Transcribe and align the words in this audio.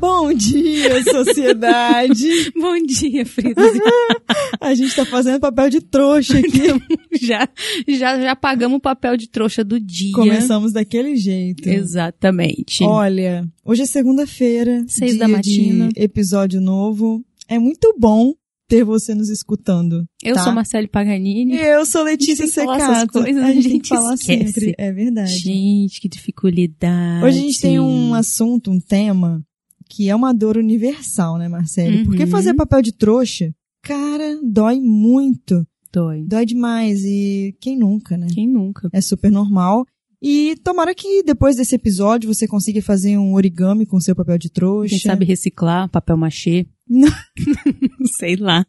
Bom 0.00 0.32
dia, 0.32 1.04
sociedade! 1.04 2.50
Bom 2.58 2.82
dia, 2.86 3.26
Frida. 3.26 3.60
A 4.58 4.74
gente 4.74 4.96
tá 4.96 5.04
fazendo 5.04 5.38
papel 5.38 5.68
de 5.68 5.82
trouxa 5.82 6.38
aqui. 6.38 6.68
já, 7.20 7.46
já, 7.86 8.18
já 8.18 8.34
pagamos 8.34 8.78
o 8.78 8.80
papel 8.80 9.14
de 9.18 9.28
trouxa 9.28 9.62
do 9.62 9.78
dia. 9.78 10.12
Começamos 10.14 10.72
daquele 10.72 11.16
jeito. 11.16 11.68
Exatamente. 11.68 12.82
Olha, 12.82 13.46
hoje 13.62 13.82
é 13.82 13.86
segunda-feira. 13.86 14.82
Seis 14.88 15.18
da 15.18 15.28
matina. 15.28 15.90
Episódio 15.94 16.62
novo. 16.62 17.22
É 17.46 17.58
muito 17.58 17.94
bom 17.98 18.32
ter 18.70 18.84
você 18.84 19.14
nos 19.14 19.28
escutando. 19.28 20.06
Eu 20.22 20.34
tá? 20.34 20.44
sou 20.44 20.52
Marcele 20.52 20.88
Paganini. 20.88 21.56
E 21.56 21.60
eu 21.60 21.84
sou 21.84 22.04
Letícia 22.04 22.44
A 22.44 22.46
gente 22.46 22.54
tem 22.54 22.64
Secato. 22.64 23.12
coisas, 23.12 23.42
a 23.42 23.46
a 23.46 23.52
gente 23.52 23.62
tem 23.62 23.72
gente 23.72 23.82
que 23.82 23.88
falar 23.88 24.14
esquece. 24.14 24.52
sempre. 24.52 24.74
É 24.78 24.92
verdade. 24.92 25.36
Gente, 25.36 26.00
que 26.00 26.08
dificuldade. 26.08 27.24
Hoje 27.24 27.38
a 27.38 27.42
gente 27.42 27.60
tem 27.60 27.80
um 27.80 28.14
assunto, 28.14 28.70
um 28.70 28.80
tema, 28.80 29.44
que 29.90 30.08
é 30.08 30.14
uma 30.14 30.32
dor 30.32 30.56
universal, 30.56 31.36
né, 31.36 31.48
Marcele? 31.48 31.98
Uhum. 31.98 32.04
Porque 32.04 32.26
fazer 32.26 32.54
papel 32.54 32.80
de 32.80 32.92
trouxa, 32.92 33.52
cara, 33.82 34.38
dói 34.42 34.80
muito. 34.80 35.66
Dói. 35.92 36.24
Dói 36.26 36.46
demais. 36.46 37.02
E 37.04 37.56
quem 37.60 37.76
nunca, 37.76 38.16
né? 38.16 38.28
Quem 38.32 38.48
nunca? 38.48 38.88
É 38.92 39.00
super 39.00 39.30
normal. 39.32 39.84
E 40.22 40.54
tomara 40.62 40.94
que 40.94 41.22
depois 41.24 41.56
desse 41.56 41.74
episódio 41.74 42.32
você 42.32 42.46
consiga 42.46 42.80
fazer 42.80 43.18
um 43.18 43.34
origami 43.34 43.84
com 43.84 43.98
seu 43.98 44.14
papel 44.14 44.38
de 44.38 44.50
trouxa. 44.50 44.90
Quem 44.90 44.98
sabe 45.00 45.24
reciclar 45.24 45.88
papel 45.88 46.16
machê? 46.16 46.66
Não. 46.88 47.08
Sei 48.18 48.36
lá. 48.36 48.64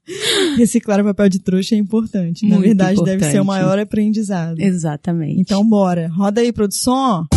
Reciclar 0.57 1.01
o 1.01 1.03
papel 1.03 1.29
de 1.29 1.39
trouxa 1.39 1.75
é 1.75 1.77
importante. 1.77 2.47
Na 2.47 2.55
Muito 2.55 2.67
verdade, 2.67 3.03
deve 3.03 3.23
ser 3.25 3.39
o 3.39 3.43
importante. 3.43 3.47
maior 3.47 3.77
aprendizado. 3.77 4.59
Exatamente. 4.59 5.39
Então, 5.39 5.67
bora. 5.67 6.07
Roda 6.07 6.41
aí, 6.41 6.51
produção. 6.53 7.27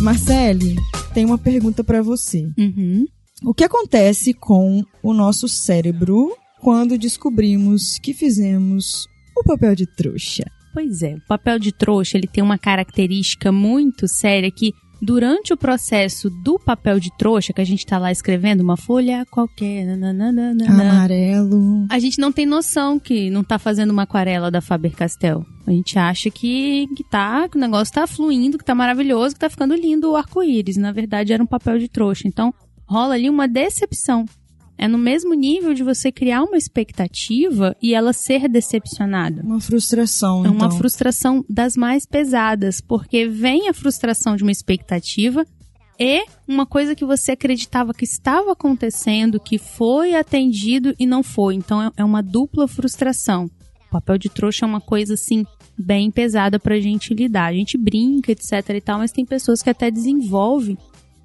Marcele, 0.00 0.76
tem 1.14 1.24
uma 1.24 1.38
pergunta 1.38 1.82
pra 1.82 2.02
você. 2.02 2.48
Uhum. 2.58 3.06
O 3.42 3.54
que 3.54 3.64
acontece 3.64 4.34
com 4.34 4.82
o 5.02 5.12
nosso 5.12 5.48
cérebro 5.48 6.36
quando 6.60 6.98
descobrimos 6.98 7.98
que 7.98 8.12
fizemos 8.12 9.06
o 9.36 9.42
papel 9.42 9.74
de 9.74 9.86
trouxa? 9.86 10.44
Pois 10.74 11.02
é, 11.02 11.14
o 11.14 11.26
papel 11.26 11.58
de 11.58 11.72
trouxa 11.72 12.18
ele 12.18 12.26
tem 12.26 12.44
uma 12.44 12.58
característica 12.58 13.50
muito 13.50 14.06
séria 14.06 14.50
que 14.50 14.72
durante 15.00 15.52
o 15.52 15.56
processo 15.56 16.30
do 16.30 16.58
papel 16.58 16.98
de 16.98 17.10
trouxa, 17.16 17.52
que 17.52 17.60
a 17.60 17.66
gente 17.66 17.84
tá 17.84 17.98
lá 17.98 18.10
escrevendo 18.10 18.60
uma 18.60 18.76
folha 18.76 19.26
qualquer, 19.30 19.84
nananana, 19.84 20.54
Amarelo. 20.68 21.86
a 21.90 21.98
gente 21.98 22.18
não 22.18 22.32
tem 22.32 22.46
noção 22.46 22.98
que 22.98 23.30
não 23.30 23.44
tá 23.44 23.58
fazendo 23.58 23.90
uma 23.90 24.02
aquarela 24.02 24.50
da 24.50 24.60
Faber-Castell. 24.60 25.44
A 25.66 25.70
gente 25.70 25.98
acha 25.98 26.30
que, 26.30 26.86
que 26.96 27.02
tá, 27.02 27.48
que 27.48 27.56
o 27.56 27.60
negócio 27.60 27.92
tá 27.92 28.06
fluindo, 28.06 28.56
que 28.56 28.64
tá 28.64 28.74
maravilhoso, 28.74 29.34
que 29.34 29.40
tá 29.40 29.50
ficando 29.50 29.74
lindo 29.74 30.10
o 30.10 30.16
arco-íris. 30.16 30.76
Na 30.76 30.92
verdade, 30.92 31.32
era 31.32 31.42
um 31.42 31.46
papel 31.46 31.78
de 31.78 31.88
trouxa. 31.88 32.28
Então, 32.28 32.54
rola 32.86 33.14
ali 33.14 33.28
uma 33.28 33.48
decepção. 33.48 34.24
É 34.78 34.86
no 34.86 34.98
mesmo 34.98 35.32
nível 35.34 35.72
de 35.72 35.82
você 35.82 36.12
criar 36.12 36.42
uma 36.42 36.56
expectativa 36.56 37.74
e 37.82 37.94
ela 37.94 38.12
ser 38.12 38.48
decepcionada. 38.48 39.42
Uma 39.42 39.60
frustração, 39.60 40.44
É 40.44 40.50
uma 40.50 40.66
então. 40.66 40.78
frustração 40.78 41.44
das 41.48 41.76
mais 41.76 42.04
pesadas, 42.06 42.80
porque 42.80 43.26
vem 43.26 43.68
a 43.68 43.72
frustração 43.74 44.36
de 44.36 44.42
uma 44.42 44.52
expectativa 44.52 45.46
e 45.98 46.24
uma 46.46 46.66
coisa 46.66 46.94
que 46.94 47.04
você 47.06 47.32
acreditava 47.32 47.94
que 47.94 48.04
estava 48.04 48.52
acontecendo, 48.52 49.40
que 49.40 49.56
foi 49.56 50.14
atendido 50.14 50.94
e 50.98 51.06
não 51.06 51.22
foi. 51.22 51.54
Então 51.54 51.82
é- 51.82 51.90
é 51.96 52.04
uma 52.04 52.22
dupla 52.22 52.68
frustração. 52.68 53.50
O 53.88 53.90
papel 53.92 54.18
de 54.18 54.28
trouxa 54.28 54.66
é 54.66 54.68
uma 54.68 54.80
coisa 54.80 55.14
assim 55.14 55.46
bem 55.78 56.10
pesada 56.10 56.58
pra 56.58 56.78
gente 56.80 57.14
lidar. 57.14 57.46
A 57.46 57.52
gente 57.54 57.78
brinca, 57.78 58.32
etc 58.32 58.52
e 58.74 58.80
tal, 58.80 58.98
mas 58.98 59.12
tem 59.12 59.24
pessoas 59.24 59.62
que 59.62 59.70
até 59.70 59.90
desenvolvem 59.90 60.76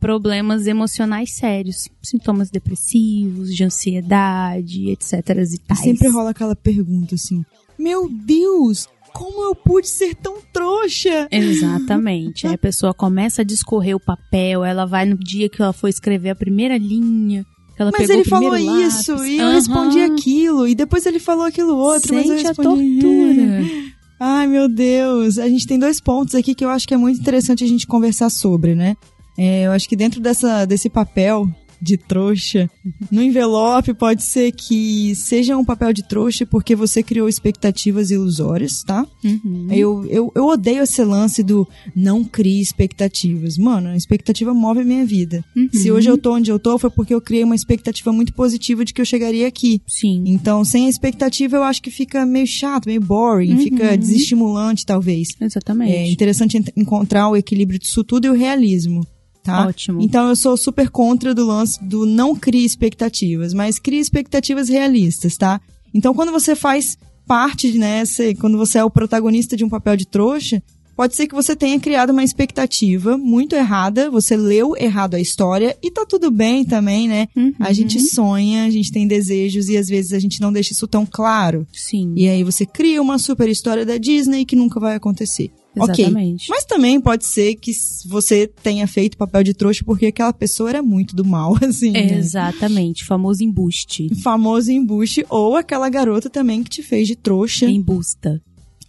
problemas 0.01 0.66
emocionais 0.66 1.31
sérios, 1.31 1.88
sintomas 2.01 2.50
depressivos, 2.50 3.56
de 3.56 3.63
ansiedade, 3.63 4.89
etc 4.89 5.13
e 5.53 5.57
tais. 5.59 5.79
sempre 5.79 6.09
rola 6.09 6.31
aquela 6.31 6.56
pergunta 6.56 7.16
assim: 7.16 7.45
Meu 7.79 8.09
Deus, 8.09 8.90
como 9.13 9.44
eu 9.44 9.56
pude 9.56 9.88
ser 9.88 10.16
tão 10.16 10.38
trouxa? 10.51 11.28
Exatamente. 11.31 12.47
Aí 12.47 12.53
a 12.56 12.57
pessoa 12.57 12.94
começa 12.94 13.44
a 13.44 13.45
discorrer 13.45 13.95
o 13.95 14.00
papel, 14.00 14.66
ela 14.66 14.85
vai 14.85 15.06
no 15.06 15.17
dia 15.17 15.47
que 15.47 15.61
ela 15.61 15.72
foi 15.72 15.91
escrever 15.91 16.31
a 16.31 16.35
primeira 16.35 16.78
linha, 16.78 17.45
ela 17.78 17.91
Mas 17.94 18.09
ele 18.09 18.25
falou 18.25 18.51
lápis. 18.51 19.00
isso 19.00 19.23
e 19.23 19.38
eu 19.38 19.45
Aham. 19.45 19.53
respondi 19.53 20.00
aquilo, 20.01 20.67
e 20.67 20.73
depois 20.73 21.06
ele 21.06 21.19
falou 21.19 21.45
aquilo 21.45 21.78
outro, 21.78 22.16
mas 22.16 22.28
eu 22.28 22.35
Sente 22.38 22.45
a 22.45 22.50
respondi. 22.50 23.00
tortura. 23.00 23.91
Ai, 24.19 24.45
meu 24.45 24.69
Deus. 24.69 25.40
A 25.40 25.47
gente 25.50 25.66
tem 25.66 25.79
dois 25.79 26.00
pontos 26.00 26.35
aqui 26.35 26.53
que 26.53 26.63
eu 26.63 26.69
acho 26.69 26.88
que 26.88 26.94
é 26.94 26.97
muito 26.97 27.19
interessante 27.19 27.63
a 27.63 27.67
gente 27.67 27.88
conversar 27.88 28.29
sobre, 28.29 28.75
né? 28.75 28.95
É, 29.44 29.66
eu 29.66 29.72
acho 29.72 29.90
que 29.90 29.96
dentro 29.96 30.22
dessa, 30.22 30.66
desse 30.66 30.90
papel 30.90 31.50
de 31.84 31.97
trouxa, 31.97 32.69
no 33.09 33.24
envelope 33.24 33.91
pode 33.96 34.22
ser 34.22 34.52
que 34.52 35.16
seja 35.16 35.57
um 35.57 35.66
papel 35.66 35.91
de 35.91 36.07
trouxa 36.07 36.46
porque 36.46 36.75
você 36.75 37.02
criou 37.02 37.28
expectativas 37.28 38.12
ilusórias, 38.12 38.84
tá? 38.84 39.03
Uhum. 39.24 39.66
Eu, 39.72 40.06
eu, 40.06 40.31
eu 40.35 40.46
odeio 40.46 40.84
esse 40.84 41.03
lance 41.03 41.41
do 41.41 41.68
não 41.96 42.24
crie 42.24 42.62
expectativas. 42.62 43.57
Mano, 43.57 43.90
a 43.90 43.97
expectativa 43.97 44.53
move 44.53 44.81
a 44.81 44.85
minha 44.85 45.03
vida. 45.03 45.44
Uhum. 45.58 45.69
Se 45.73 45.91
hoje 45.91 46.08
eu 46.08 46.19
tô 46.19 46.35
onde 46.35 46.52
eu 46.52 46.59
tô, 46.59 46.78
foi 46.78 46.91
porque 46.91 47.16
eu 47.16 47.19
criei 47.19 47.44
uma 47.44 47.56
expectativa 47.56 48.13
muito 48.13 48.31
positiva 48.35 48.85
de 48.85 48.94
que 48.94 49.02
eu 49.02 49.06
chegaria 49.06 49.47
aqui. 49.47 49.81
Sim. 49.88 50.23
Então, 50.28 50.63
sem 50.63 50.85
a 50.85 50.90
expectativa, 50.90 51.56
eu 51.58 51.63
acho 51.63 51.81
que 51.81 51.90
fica 51.90 52.28
meio 52.28 52.46
chato, 52.46 52.85
meio 52.85 53.02
boring, 53.02 53.53
Uhum. 53.53 53.58
fica 53.58 53.97
desestimulante, 53.97 54.85
talvez. 54.85 55.29
Exatamente. 55.41 55.94
É 55.94 56.12
interessante 56.12 56.63
encontrar 56.78 57.28
o 57.28 57.35
equilíbrio 57.35 57.79
disso 57.79 58.03
tudo 58.03 58.28
e 58.28 58.29
o 58.29 58.34
realismo, 58.34 59.02
tá? 59.44 59.68
Ótimo. 59.68 60.02
Então, 60.02 60.29
eu 60.29 60.35
sou 60.35 60.56
super 60.57 60.90
contra 60.90 61.34
do 61.34 61.46
lance 61.46 61.84
do 61.84 62.06
não 62.06 62.35
crie 62.35 62.66
expectativas, 62.66 63.53
mas 63.53 63.79
crie 63.79 64.00
expectativas 64.00 64.69
realistas, 64.69 65.38
tá? 65.38 65.59
Então, 65.94 66.13
quando 66.13 66.31
você 66.31 66.56
faz 66.56 66.97
parte, 67.28 67.78
né, 67.78 68.06
você- 68.06 68.34
quando 68.35 68.57
você 68.57 68.78
é 68.78 68.84
o 68.84 68.90
protagonista 68.90 69.56
de 69.56 69.63
um 69.63 69.69
papel 69.69 69.96
de 69.96 70.06
trouxa, 70.07 70.62
pode 70.96 71.16
ser 71.16 71.28
que 71.28 71.34
você 71.34 71.56
tenha 71.56 71.79
criado 71.79 72.12
uma 72.12 72.24
expectativa 72.24 73.18
muito 73.18 73.56
errada, 73.56 74.09
você 74.12 74.35
leu 74.38 74.75
errado 74.78 75.16
a 75.16 75.19
história 75.19 75.75
e 75.81 75.90
tá 75.90 76.06
tudo 76.06 76.29
bem 76.29 76.63
também, 76.63 77.08
né? 77.08 77.28
Uhum. 77.35 77.53
A 77.59 77.73
gente 77.73 78.00
sonha, 78.00 78.66
a 78.66 78.69
gente 78.69 78.91
tem 78.91 79.08
desejos 79.08 79.69
e 79.69 79.78
às 79.78 79.88
vezes 79.88 80.13
a 80.13 80.19
gente 80.19 80.40
não 80.41 80.52
deixa 80.53 80.73
isso 80.73 80.88
tão 80.88 81.06
claro. 81.06 81.66
Sim. 81.73 82.13
E 82.16 82.28
aí 82.28 82.44
você 82.44 82.66
cria 82.66 83.02
uma 83.02 83.18
super 83.18 83.50
história 83.50 83.85
da 83.85 83.97
Disney 83.97 84.46
que 84.46 84.56
nunca 84.56 84.79
vai 84.79 84.96
acontecer. 84.96 85.52
Ok. 85.78 85.94
Exatamente. 86.06 86.50
Mas 86.50 86.66
também 86.66 87.00
pode 87.00 87.26
ser 87.26 87.56
que 87.56 87.72
você 88.08 88.46
tenha 88.48 88.86
feito 88.88 89.18
papel 89.18 89.44
de 89.44 89.54
trouxa 89.54 89.84
porque 89.86 90.08
aquela 90.08 90.34
pessoa 90.34 90.70
era 90.70 90.84
muito 90.84 91.16
do 91.16 91.24
mal, 91.24 91.56
assim. 91.64 91.92
né? 91.92 92.18
Exatamente. 92.18 93.06
Famoso 93.06 93.44
embuste. 93.44 94.09
Famoso 94.22 94.72
embuste, 94.72 95.26
ou 95.30 95.56
aquela 95.56 95.90
garota 95.90 96.30
também 96.30 96.62
que 96.64 96.70
te 96.70 96.84
fez 96.84 97.08
de 97.08 97.16
trouxa. 97.16 97.66
Embusta. 97.70 98.42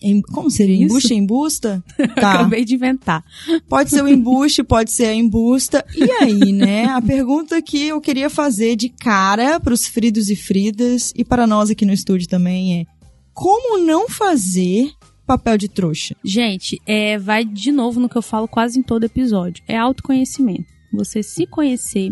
Em- 0.04 0.20
como 0.20 0.50
seria? 0.50 0.74
Isso. 0.74 0.84
Embuste, 0.84 1.14
embusta? 1.14 1.84
Tá. 2.16 2.32
Acabei 2.34 2.64
de 2.64 2.74
inventar. 2.74 3.24
Pode 3.68 3.90
ser 3.90 4.02
o 4.02 4.08
embuste, 4.08 4.64
pode 4.64 4.90
ser 4.90 5.04
a 5.06 5.14
embusta. 5.14 5.84
E 5.96 6.10
aí, 6.10 6.50
né? 6.52 6.86
A 6.86 7.00
pergunta 7.00 7.62
que 7.62 7.84
eu 7.86 8.00
queria 8.00 8.28
fazer 8.28 8.74
de 8.74 8.88
cara 8.88 9.60
pros 9.60 9.86
fridos 9.86 10.28
e 10.28 10.34
fridas 10.34 11.12
e 11.16 11.24
para 11.24 11.46
nós 11.46 11.70
aqui 11.70 11.84
no 11.86 11.92
estúdio 11.92 12.26
também 12.28 12.80
é: 12.80 12.86
como 13.32 13.78
não 13.78 14.08
fazer 14.08 14.90
papel 15.32 15.56
de 15.56 15.68
trouxa? 15.68 16.14
Gente, 16.22 16.80
é, 16.86 17.18
vai 17.18 17.44
de 17.44 17.72
novo 17.72 17.98
no 17.98 18.08
que 18.08 18.16
eu 18.16 18.22
falo 18.22 18.46
quase 18.46 18.78
em 18.78 18.82
todo 18.82 19.04
episódio. 19.04 19.62
É 19.66 19.76
autoconhecimento. 19.76 20.66
Você 20.92 21.22
se 21.22 21.46
conhecer, 21.46 22.10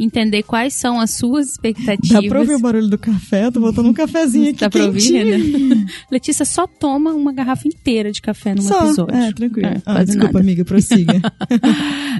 entender 0.00 0.42
quais 0.42 0.72
são 0.72 0.98
as 0.98 1.10
suas 1.10 1.50
expectativas. 1.50 2.22
Dá 2.22 2.28
pra 2.28 2.40
ouvir 2.40 2.54
o 2.54 2.58
barulho 2.58 2.88
do 2.88 2.96
café? 2.96 3.44
Eu 3.44 3.52
tô 3.52 3.60
botando 3.60 3.86
um 3.86 3.92
cafezinho 3.92 4.50
aqui 4.50 4.60
Dá 4.60 4.70
pra 4.70 4.86
ouvir? 4.86 5.22
Letícia 6.10 6.46
só 6.46 6.66
toma 6.66 7.12
uma 7.12 7.32
garrafa 7.32 7.68
inteira 7.68 8.10
de 8.10 8.22
café 8.22 8.54
num 8.54 8.62
Só. 8.62 8.86
episódio. 8.86 9.14
É, 9.14 9.32
tranquilo. 9.32 9.68
É, 9.68 9.82
ah, 9.84 10.02
desculpa, 10.02 10.32
nada. 10.32 10.40
amiga, 10.40 10.64
prossiga. 10.64 11.20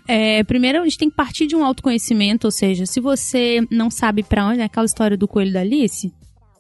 É, 0.08 0.42
primeiro, 0.42 0.80
a 0.80 0.84
gente 0.84 0.98
tem 0.98 1.08
que 1.08 1.14
partir 1.14 1.46
de 1.46 1.54
um 1.54 1.64
autoconhecimento, 1.64 2.46
ou 2.46 2.50
seja, 2.50 2.86
se 2.86 2.98
você 2.98 3.64
não 3.70 3.88
sabe 3.88 4.24
pra 4.24 4.48
onde, 4.48 4.60
é 4.60 4.64
aquela 4.64 4.84
história 4.84 5.16
do 5.16 5.28
coelho 5.28 5.52
da 5.52 5.60
Alice, 5.60 6.12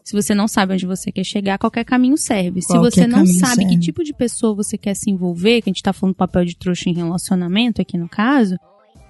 se 0.04 0.12
você 0.14 0.34
não 0.34 0.48
sabe 0.48 0.74
onde 0.74 0.86
você 0.86 1.10
quer 1.12 1.24
chegar, 1.24 1.58
qualquer 1.58 1.84
caminho 1.84 2.16
serve. 2.16 2.60
se 2.60 2.68
Qualquer 2.68 2.90
você 2.90 3.06
não 3.06 3.24
sabe 3.26 3.62
que 3.64 3.70
serve. 3.70 3.78
tipo 3.80 4.02
de 4.04 4.12
pessoa 4.12 4.54
você 4.54 4.76
quer 4.76 4.94
se 4.94 5.10
envolver, 5.10 5.62
que 5.62 5.70
a 5.70 5.72
gente 5.72 5.82
tá 5.82 5.92
falando 5.92 6.14
papel 6.14 6.44
de 6.44 6.56
trouxa 6.56 6.88
em 6.90 6.94
relacionamento 6.94 7.80
aqui 7.80 7.96
no 7.96 8.08
caso, 8.08 8.56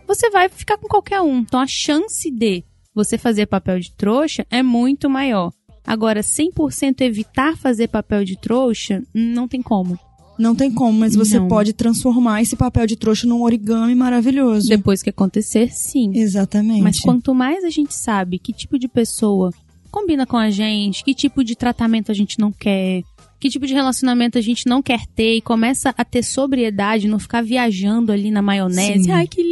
você 0.07 0.29
vai 0.31 0.49
ficar 0.49 0.77
com 0.79 0.89
qualquer 0.89 1.21
um. 1.23 1.39
Então 1.39 1.61
a 1.61 1.67
chance 1.67 2.31
de 2.31 2.63
você 2.95 3.17
fazer 3.17 3.47
papel 3.47 3.81
de 3.81 3.91
trouxa 3.93 4.47
é 4.51 4.63
muito 4.63 5.09
maior. 5.09 5.51
Agora, 5.85 6.21
100% 6.21 7.01
evitar 7.01 7.57
fazer 7.57 7.89
papel 7.89 8.25
de 8.25 8.37
trouxa, 8.39 9.03
não 9.13 9.49
tem 9.49 9.61
como. 9.61 9.99
Não 10.39 10.55
tem 10.55 10.71
como, 10.73 10.99
mas 10.99 11.15
você 11.15 11.39
Não. 11.39 11.49
pode 11.49 11.73
transformar 11.73 12.41
esse 12.41 12.55
papel 12.57 12.87
de 12.87 12.97
trouxa 12.97 13.27
num 13.27 13.43
origami 13.43 13.95
maravilhoso. 13.95 14.69
Depois 14.69 15.03
que 15.03 15.11
acontecer, 15.11 15.71
sim. 15.73 16.11
Exatamente. 16.15 16.83
Mas 16.83 17.01
quanto 17.01 17.35
mais 17.35 17.65
a 17.65 17.71
gente 17.71 17.95
sabe 17.95 18.39
que 18.39 18.53
tipo 18.53 18.79
de 18.79 18.89
pessoa 18.89 19.51
combina 19.93 20.27
com 20.27 20.37
a 20.37 20.51
gente, 20.51 21.05
que 21.05 21.15
tipo 21.15 21.45
de 21.45 21.55
tratamento 21.55 22.11
a 22.11 22.15
gente 22.15 22.39
não 22.39 22.51
quer, 22.51 23.03
que 23.39 23.51
tipo 23.51 23.67
de 23.67 23.75
relacionamento 23.75 24.39
a 24.39 24.41
gente 24.41 24.67
não 24.67 24.83
quer 24.83 25.07
ter 25.15 25.37
e 25.37 25.41
começa 25.41 25.95
a 25.97 26.05
ter 26.05 26.25
sobriedade, 26.25 27.07
não 27.07 27.19
ficar 27.19 27.43
viajando 27.43 28.11
ali 28.11 28.31
na 28.31 28.41
maionese. 28.41 29.05
Sim. 29.05 29.11
Ai, 29.13 29.29
que 29.29 29.43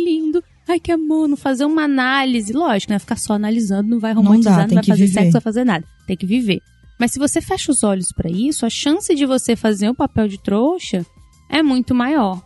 Ai, 0.66 0.78
que 0.78 0.92
amor, 0.92 1.28
não 1.28 1.36
fazer 1.36 1.64
uma 1.64 1.82
análise. 1.82 2.52
Lógico, 2.52 2.92
né? 2.92 2.98
Ficar 3.00 3.18
só 3.18 3.32
analisando 3.32 3.90
não 3.90 3.98
vai 3.98 4.12
romantizar, 4.12 4.52
não, 4.52 4.60
dá, 4.60 4.66
não 4.68 4.74
vai 4.76 4.84
fazer 4.84 5.06
viver. 5.06 5.12
sexo, 5.12 5.26
não 5.26 5.32
vai 5.32 5.40
fazer 5.40 5.64
nada. 5.64 5.84
Tem 6.06 6.16
que 6.16 6.26
viver. 6.26 6.60
Mas 6.98 7.10
se 7.10 7.18
você 7.18 7.40
fecha 7.40 7.72
os 7.72 7.82
olhos 7.82 8.12
para 8.12 8.30
isso, 8.30 8.64
a 8.64 8.70
chance 8.70 9.12
de 9.12 9.26
você 9.26 9.56
fazer 9.56 9.88
o 9.88 9.92
um 9.92 9.94
papel 9.94 10.28
de 10.28 10.38
trouxa 10.38 11.04
é 11.48 11.60
muito 11.60 11.92
maior. 11.92 12.40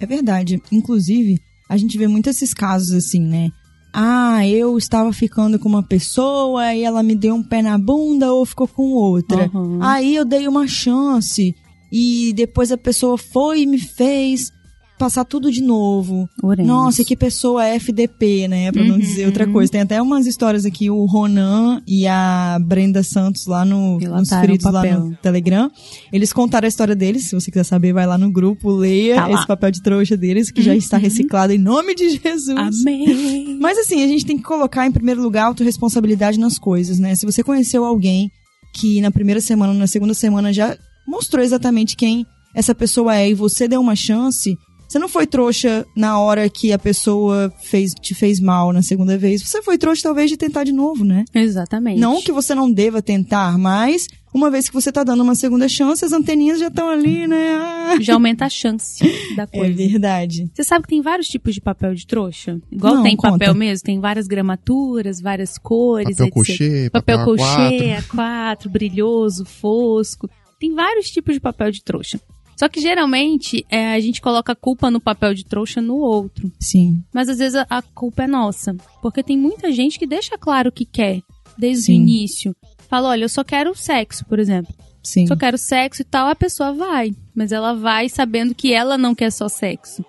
É 0.00 0.06
verdade. 0.06 0.62
Inclusive, 0.72 1.38
a 1.68 1.76
gente 1.76 1.98
vê 1.98 2.08
muitos 2.08 2.36
esses 2.36 2.54
casos 2.54 2.92
assim, 2.92 3.20
né? 3.20 3.50
Ah, 3.92 4.46
eu 4.46 4.76
estava 4.76 5.12
ficando 5.12 5.58
com 5.58 5.68
uma 5.68 5.82
pessoa 5.82 6.74
e 6.74 6.82
ela 6.82 7.02
me 7.02 7.14
deu 7.14 7.34
um 7.34 7.42
pé 7.42 7.62
na 7.62 7.78
bunda 7.78 8.32
ou 8.32 8.44
ficou 8.44 8.68
com 8.68 8.82
outra. 8.82 9.50
Uhum. 9.52 9.78
Aí 9.82 10.14
eu 10.14 10.24
dei 10.24 10.46
uma 10.46 10.66
chance 10.66 11.54
e 11.90 12.32
depois 12.34 12.70
a 12.70 12.76
pessoa 12.76 13.16
foi 13.16 13.62
e 13.62 13.66
me 13.66 13.78
fez 13.78 14.52
passar 14.98 15.24
tudo 15.24 15.50
de 15.50 15.62
novo. 15.62 16.28
Oremos. 16.42 16.68
Nossa, 16.68 17.04
que 17.04 17.16
pessoa 17.16 17.64
FDP, 17.64 18.48
né? 18.48 18.70
Pra 18.72 18.82
não 18.84 18.94
Uhum. 18.94 19.00
dizer 19.00 19.26
outra 19.26 19.46
coisa. 19.46 19.70
Tem 19.72 19.80
até 19.80 20.00
umas 20.02 20.26
histórias 20.26 20.64
aqui, 20.66 20.90
o 20.90 21.04
Ronan 21.06 21.80
e 21.86 22.06
a 22.06 22.58
Brenda 22.60 23.02
Santos 23.02 23.46
lá 23.46 23.64
no, 23.64 23.94
nos 23.94 24.02
Relataram 24.02 24.54
o 24.54 24.70
lá 24.72 24.98
no 24.98 25.16
Telegram. 25.16 25.70
Eles 26.12 26.32
contaram 26.32 26.66
a 26.66 26.68
história 26.68 26.94
deles. 26.96 27.28
Se 27.28 27.34
você 27.34 27.50
quiser 27.50 27.64
saber, 27.64 27.92
vai 27.92 28.06
lá 28.06 28.18
no 28.18 28.30
grupo, 28.30 28.70
leia 28.70 29.16
Tá 29.16 29.30
esse 29.30 29.46
papel 29.46 29.70
de 29.70 29.82
trouxa 29.82 30.16
deles, 30.16 30.50
que 30.50 30.60
já 30.62 30.74
está 30.74 30.96
reciclado 30.98 31.52
em 31.52 31.58
nome 31.58 31.94
de 31.94 32.10
Jesus. 32.10 32.48
Amém. 32.82 33.58
Mas 33.60 33.78
assim, 33.78 34.02
a 34.02 34.06
gente 34.06 34.26
tem 34.26 34.36
que 34.36 34.42
colocar 34.42 34.86
em 34.86 34.92
primeiro 34.92 35.22
lugar 35.22 35.44
a 35.44 35.46
autorresponsabilidade 35.46 36.38
nas 36.38 36.58
coisas, 36.58 36.98
né? 36.98 37.14
Se 37.14 37.24
você 37.24 37.42
conheceu 37.42 37.84
alguém 37.84 38.30
que 38.74 39.00
na 39.00 39.10
primeira 39.10 39.40
semana, 39.40 39.72
na 39.72 39.86
segunda 39.86 40.14
semana 40.14 40.52
já 40.52 40.76
mostrou 41.06 41.42
exatamente 41.44 41.96
quem 41.96 42.26
essa 42.54 42.74
pessoa 42.74 43.16
é 43.16 43.30
e 43.30 43.34
você 43.34 43.68
deu 43.68 43.80
uma 43.80 43.94
chance, 43.94 44.56
você 44.88 44.98
não 44.98 45.08
foi 45.08 45.26
trouxa 45.26 45.86
na 45.94 46.18
hora 46.18 46.48
que 46.48 46.72
a 46.72 46.78
pessoa 46.78 47.52
fez, 47.60 47.92
te 47.94 48.14
fez 48.14 48.40
mal 48.40 48.72
na 48.72 48.80
segunda 48.82 49.18
vez. 49.18 49.42
Você 49.42 49.60
foi 49.62 49.76
trouxa 49.76 50.02
talvez 50.02 50.30
de 50.30 50.36
tentar 50.36 50.64
de 50.64 50.72
novo, 50.72 51.04
né? 51.04 51.24
Exatamente. 51.34 52.00
Não 52.00 52.22
que 52.22 52.32
você 52.32 52.54
não 52.54 52.70
deva 52.72 53.02
tentar, 53.02 53.58
mas 53.58 54.06
uma 54.32 54.50
vez 54.50 54.68
que 54.68 54.74
você 54.74 54.90
tá 54.92 55.04
dando 55.04 55.22
uma 55.22 55.34
segunda 55.34 55.68
chance, 55.68 56.04
as 56.04 56.12
anteninhas 56.12 56.58
já 56.58 56.68
estão 56.68 56.88
ali, 56.88 57.26
né? 57.26 57.52
Ah, 57.54 57.96
Já 58.00 58.14
aumenta 58.14 58.44
a 58.46 58.48
chance 58.48 58.98
da 59.36 59.42
é 59.52 59.58
coisa. 59.58 59.74
verdade. 59.74 60.50
Você 60.54 60.64
sabe 60.64 60.82
que 60.84 60.88
tem 60.90 61.02
vários 61.02 61.28
tipos 61.28 61.54
de 61.54 61.60
papel 61.60 61.94
de 61.94 62.06
trouxa? 62.06 62.58
Igual 62.70 62.96
Não, 62.96 63.02
tem 63.02 63.16
conta. 63.16 63.32
papel 63.38 63.54
mesmo, 63.54 63.84
tem 63.84 64.00
várias 64.00 64.26
gramaturas, 64.26 65.20
várias 65.20 65.58
cores, 65.58 66.16
Papel 66.16 66.26
etc. 66.26 66.34
cochê, 66.34 66.90
papel 66.90 67.18
papel 67.18 67.36
cochê, 67.36 67.96
A4. 67.96 68.56
A4, 68.58 68.68
brilhoso, 68.68 69.44
fosco. 69.44 70.28
Tem 70.60 70.74
vários 70.74 71.08
tipos 71.10 71.34
de 71.34 71.40
papel 71.40 71.70
de 71.70 71.82
trouxa. 71.82 72.20
Só 72.58 72.68
que 72.68 72.80
geralmente 72.80 73.64
é, 73.70 73.92
a 73.94 74.00
gente 74.00 74.20
coloca 74.20 74.50
a 74.50 74.56
culpa 74.56 74.90
no 74.90 75.00
papel 75.00 75.32
de 75.32 75.44
trouxa 75.44 75.80
no 75.80 75.94
outro. 75.98 76.50
Sim. 76.58 77.04
Mas 77.14 77.28
às 77.28 77.38
vezes 77.38 77.54
a, 77.54 77.64
a 77.70 77.80
culpa 77.80 78.24
é 78.24 78.26
nossa. 78.26 78.74
Porque 79.00 79.22
tem 79.22 79.38
muita 79.38 79.70
gente 79.70 79.96
que 79.96 80.04
deixa 80.04 80.36
claro 80.36 80.70
o 80.70 80.72
que 80.72 80.84
quer 80.84 81.22
desde 81.56 81.84
Sim. 81.84 81.92
o 81.92 81.94
início. 81.94 82.56
Fala, 82.88 83.10
olha, 83.10 83.22
eu 83.22 83.28
só 83.28 83.44
quero 83.44 83.76
sexo, 83.76 84.24
por 84.26 84.40
exemplo. 84.40 84.74
Sim. 85.04 85.28
Só 85.28 85.36
quero 85.36 85.56
sexo 85.56 86.02
e 86.02 86.04
tal, 86.04 86.26
a 86.26 86.34
pessoa 86.34 86.72
vai. 86.72 87.14
Mas 87.32 87.52
ela 87.52 87.74
vai 87.74 88.08
sabendo 88.08 88.52
que 88.56 88.72
ela 88.72 88.98
não 88.98 89.14
quer 89.14 89.30
só 89.30 89.48
sexo. 89.48 90.04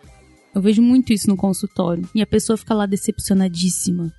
Eu 0.56 0.60
vejo 0.60 0.82
muito 0.82 1.14
isso 1.14 1.30
no 1.30 1.38
consultório. 1.38 2.10
E 2.16 2.22
a 2.22 2.26
pessoa 2.26 2.58
fica 2.58 2.74
lá 2.74 2.88
decepcionadíssima. 2.88 4.12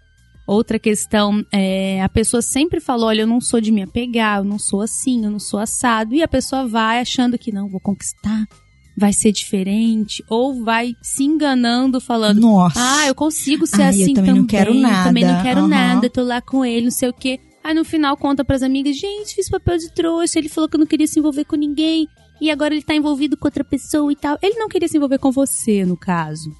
Outra 0.50 0.80
questão 0.80 1.46
é 1.52 2.02
a 2.02 2.08
pessoa 2.08 2.42
sempre 2.42 2.80
falou: 2.80 3.06
olha, 3.06 3.20
eu 3.20 3.26
não 3.26 3.40
sou 3.40 3.60
de 3.60 3.70
me 3.70 3.82
apegar, 3.82 4.38
eu 4.38 4.44
não 4.44 4.58
sou 4.58 4.80
assim, 4.80 5.24
eu 5.24 5.30
não 5.30 5.38
sou 5.38 5.60
assado. 5.60 6.12
E 6.12 6.24
a 6.24 6.26
pessoa 6.26 6.66
vai 6.66 6.98
achando 6.98 7.38
que 7.38 7.52
não, 7.52 7.68
vou 7.68 7.78
conquistar, 7.78 8.48
vai 8.98 9.12
ser 9.12 9.30
diferente. 9.30 10.24
Ou 10.28 10.64
vai 10.64 10.96
se 11.00 11.22
enganando, 11.22 12.00
falando: 12.00 12.40
Nossa. 12.40 12.80
ah, 12.82 13.06
eu 13.06 13.14
consigo 13.14 13.64
ser 13.64 13.82
Ai, 13.82 13.88
eu 13.90 14.02
assim 14.02 14.12
também 14.12 14.34
não 14.34 14.44
quero 14.44 14.74
nada. 14.74 15.04
Também 15.04 15.24
não 15.24 15.40
quero 15.40 15.60
Aham. 15.60 15.68
nada, 15.68 16.10
tô 16.10 16.24
lá 16.24 16.42
com 16.42 16.64
ele, 16.64 16.86
não 16.86 16.90
sei 16.90 17.08
o 17.08 17.14
quê. 17.14 17.38
Aí 17.62 17.72
no 17.72 17.84
final 17.84 18.16
conta 18.16 18.44
pras 18.44 18.64
amigas, 18.64 18.96
gente, 18.96 19.36
fiz 19.36 19.48
papel 19.48 19.78
de 19.78 19.94
trouxa, 19.94 20.36
ele 20.36 20.48
falou 20.48 20.68
que 20.68 20.74
eu 20.74 20.80
não 20.80 20.86
queria 20.86 21.06
se 21.06 21.20
envolver 21.20 21.44
com 21.44 21.54
ninguém, 21.54 22.08
e 22.40 22.50
agora 22.50 22.74
ele 22.74 22.82
tá 22.82 22.96
envolvido 22.96 23.36
com 23.36 23.46
outra 23.46 23.62
pessoa 23.62 24.10
e 24.10 24.16
tal. 24.16 24.36
Ele 24.42 24.58
não 24.58 24.68
queria 24.68 24.88
se 24.88 24.96
envolver 24.96 25.18
com 25.18 25.30
você, 25.30 25.84
no 25.84 25.96
caso. 25.96 26.50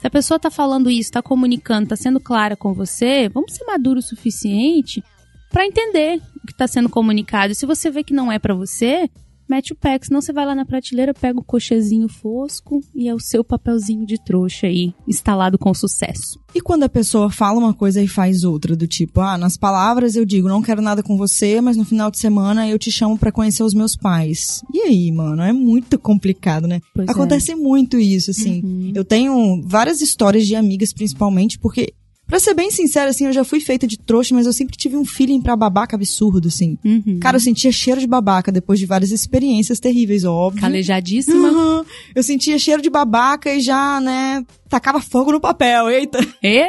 Se 0.00 0.06
a 0.06 0.10
pessoa 0.10 0.40
tá 0.40 0.50
falando 0.50 0.90
isso, 0.90 1.12
tá 1.12 1.20
comunicando, 1.20 1.90
tá 1.90 1.96
sendo 1.96 2.18
clara 2.18 2.56
com 2.56 2.72
você, 2.72 3.28
vamos 3.28 3.52
ser 3.52 3.64
maduro 3.64 3.98
o 3.98 4.02
suficiente 4.02 5.04
pra 5.50 5.66
entender 5.66 6.22
o 6.42 6.46
que 6.46 6.54
tá 6.54 6.66
sendo 6.66 6.88
comunicado. 6.88 7.54
Se 7.54 7.66
você 7.66 7.90
vê 7.90 8.02
que 8.02 8.14
não 8.14 8.32
é 8.32 8.38
pra 8.38 8.54
você, 8.54 9.10
mete 9.50 9.72
o 9.72 9.76
pé, 9.76 9.98
que 9.98 10.06
senão 10.06 10.20
você 10.20 10.32
vai 10.32 10.46
lá 10.46 10.54
na 10.54 10.64
prateleira, 10.64 11.12
pega 11.12 11.40
o 11.40 11.44
cochezinho 11.44 12.08
fosco 12.08 12.80
e 12.94 13.08
é 13.08 13.14
o 13.14 13.18
seu 13.18 13.42
papelzinho 13.42 14.06
de 14.06 14.16
trouxa 14.22 14.68
aí, 14.68 14.94
instalado 15.08 15.58
com 15.58 15.74
sucesso. 15.74 16.38
E 16.54 16.60
quando 16.60 16.84
a 16.84 16.88
pessoa 16.88 17.30
fala 17.30 17.58
uma 17.58 17.74
coisa 17.74 18.00
e 18.00 18.06
faz 18.06 18.44
outra, 18.44 18.76
do 18.76 18.86
tipo, 18.86 19.20
ah, 19.20 19.36
nas 19.36 19.56
palavras 19.56 20.14
eu 20.14 20.24
digo, 20.24 20.48
não 20.48 20.62
quero 20.62 20.80
nada 20.80 21.02
com 21.02 21.16
você, 21.16 21.60
mas 21.60 21.76
no 21.76 21.84
final 21.84 22.10
de 22.10 22.18
semana 22.18 22.68
eu 22.68 22.78
te 22.78 22.92
chamo 22.92 23.18
pra 23.18 23.32
conhecer 23.32 23.64
os 23.64 23.74
meus 23.74 23.96
pais. 23.96 24.62
E 24.72 24.82
aí, 24.82 25.10
mano, 25.10 25.42
é 25.42 25.52
muito 25.52 25.98
complicado, 25.98 26.68
né? 26.68 26.80
Pois 26.94 27.08
é. 27.08 27.12
Acontece 27.12 27.54
muito 27.56 27.98
isso, 27.98 28.30
assim. 28.30 28.62
Uhum. 28.62 28.92
Eu 28.94 29.04
tenho 29.04 29.62
várias 29.64 30.00
histórias 30.00 30.46
de 30.46 30.54
amigas, 30.54 30.92
principalmente, 30.92 31.58
porque, 31.58 31.92
pra 32.30 32.38
ser 32.38 32.54
bem 32.54 32.70
sincera, 32.70 33.10
assim, 33.10 33.26
eu 33.26 33.32
já 33.32 33.44
fui 33.44 33.60
feita 33.60 33.86
de 33.86 33.98
trouxa, 33.98 34.34
mas 34.34 34.46
eu 34.46 34.52
sempre 34.52 34.76
tive 34.76 34.96
um 34.96 35.04
feeling 35.04 35.42
pra 35.42 35.56
babaca 35.56 35.96
absurdo, 35.96 36.48
assim. 36.48 36.78
Uhum. 36.84 37.18
Cara, 37.20 37.36
eu 37.36 37.40
sentia 37.40 37.72
cheiro 37.72 38.00
de 38.00 38.06
babaca 38.06 38.52
depois 38.52 38.78
de 38.78 38.86
várias 38.86 39.10
experiências 39.10 39.80
terríveis, 39.80 40.24
óbvio. 40.24 40.60
Calejadíssima. 40.60 41.50
Uhum. 41.50 41.84
Eu 42.14 42.22
sentia 42.22 42.58
cheiro 42.58 42.80
de 42.80 42.88
babaca 42.88 43.52
e 43.52 43.60
já, 43.60 44.00
né, 44.00 44.44
tacava 44.68 45.00
fogo 45.00 45.32
no 45.32 45.40
papel, 45.40 45.90
eita. 45.90 46.18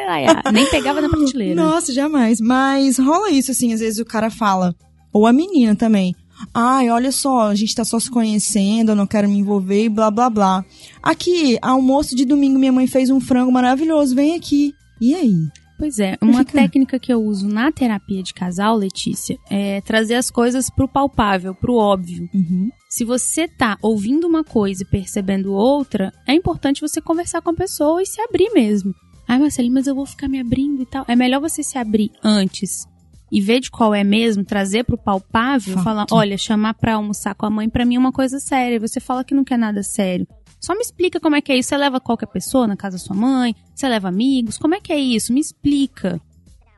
Ai, 0.09 0.25
nem 0.51 0.67
pegava 0.69 0.99
na 0.99 1.07
prateleira. 1.07 1.55
Nossa, 1.55 1.93
jamais. 1.93 2.41
Mas 2.41 2.97
rola 2.97 3.29
isso, 3.29 3.51
assim, 3.51 3.71
às 3.71 3.79
vezes 3.79 3.99
o 3.99 4.05
cara 4.05 4.31
fala, 4.31 4.75
ou 5.13 5.27
a 5.27 5.31
menina 5.31 5.75
também. 5.75 6.15
Ai, 6.53 6.89
olha 6.89 7.11
só, 7.11 7.49
a 7.49 7.55
gente 7.55 7.75
tá 7.75 7.85
só 7.85 7.99
se 7.99 8.09
conhecendo, 8.09 8.93
eu 8.93 8.95
não 8.95 9.05
quero 9.05 9.29
me 9.29 9.37
envolver 9.37 9.85
e 9.85 9.89
blá 9.89 10.09
blá 10.09 10.27
blá. 10.27 10.65
Aqui, 11.01 11.57
almoço 11.61 12.15
de 12.15 12.25
domingo, 12.25 12.57
minha 12.57 12.71
mãe 12.71 12.87
fez 12.87 13.11
um 13.11 13.19
frango 13.19 13.51
maravilhoso, 13.51 14.15
vem 14.15 14.35
aqui. 14.35 14.73
E 15.01 15.15
aí? 15.15 15.35
Pois 15.79 15.97
é, 15.97 16.15
uma 16.21 16.39
fica- 16.39 16.51
técnica 16.59 16.99
que 16.99 17.11
eu 17.11 17.23
uso 17.23 17.47
na 17.47 17.71
terapia 17.71 18.21
de 18.21 18.35
casal, 18.35 18.75
Letícia, 18.77 19.35
é 19.49 19.81
trazer 19.81 20.13
as 20.13 20.29
coisas 20.29 20.69
pro 20.69 20.87
palpável, 20.87 21.55
pro 21.55 21.73
óbvio. 21.73 22.29
Uhum. 22.31 22.69
Se 22.87 23.03
você 23.03 23.47
tá 23.47 23.77
ouvindo 23.81 24.27
uma 24.27 24.43
coisa 24.43 24.83
e 24.83 24.85
percebendo 24.85 25.53
outra, 25.53 26.13
é 26.27 26.35
importante 26.35 26.81
você 26.81 27.01
conversar 27.01 27.41
com 27.41 27.49
a 27.49 27.53
pessoa 27.55 27.99
e 27.99 28.05
se 28.05 28.21
abrir 28.21 28.51
mesmo. 28.53 28.93
Ai, 29.27 29.39
Marcelinho, 29.39 29.73
mas 29.73 29.87
eu 29.87 29.95
vou 29.95 30.05
ficar 30.05 30.27
me 30.27 30.39
abrindo 30.39 30.83
e 30.83 30.85
tal. 30.85 31.03
É 31.07 31.15
melhor 31.15 31.41
você 31.41 31.63
se 31.63 31.79
abrir 31.79 32.11
antes 32.23 32.85
e 33.31 33.39
ver 33.41 33.61
de 33.61 33.71
qual 33.71 33.95
é 33.95 34.03
mesmo, 34.03 34.43
trazer 34.43 34.83
pro 34.83 34.97
palpável, 34.97 35.73
Fato. 35.75 35.83
falar, 35.83 36.05
olha, 36.11 36.37
chamar 36.37 36.73
pra 36.75 36.95
almoçar 36.95 37.33
com 37.33 37.45
a 37.45 37.49
mãe 37.49 37.69
pra 37.69 37.85
mim 37.85 37.95
é 37.95 37.99
uma 37.99 38.11
coisa 38.11 38.39
séria. 38.39 38.79
Você 38.79 38.99
fala 38.99 39.23
que 39.23 39.33
não 39.33 39.43
quer 39.43 39.57
nada 39.57 39.81
sério. 39.81 40.27
Só 40.61 40.75
me 40.75 40.81
explica 40.81 41.19
como 41.19 41.35
é 41.35 41.41
que 41.41 41.51
é 41.51 41.57
isso. 41.57 41.69
Você 41.69 41.77
leva 41.77 41.99
qualquer 41.99 42.27
pessoa 42.27 42.67
na 42.67 42.77
casa 42.77 42.97
da 42.97 43.03
sua 43.03 43.15
mãe? 43.15 43.55
Você 43.73 43.89
leva 43.89 44.07
amigos? 44.07 44.59
Como 44.59 44.75
é 44.75 44.79
que 44.79 44.93
é 44.93 44.99
isso? 44.99 45.33
Me 45.33 45.41
explica. 45.41 46.21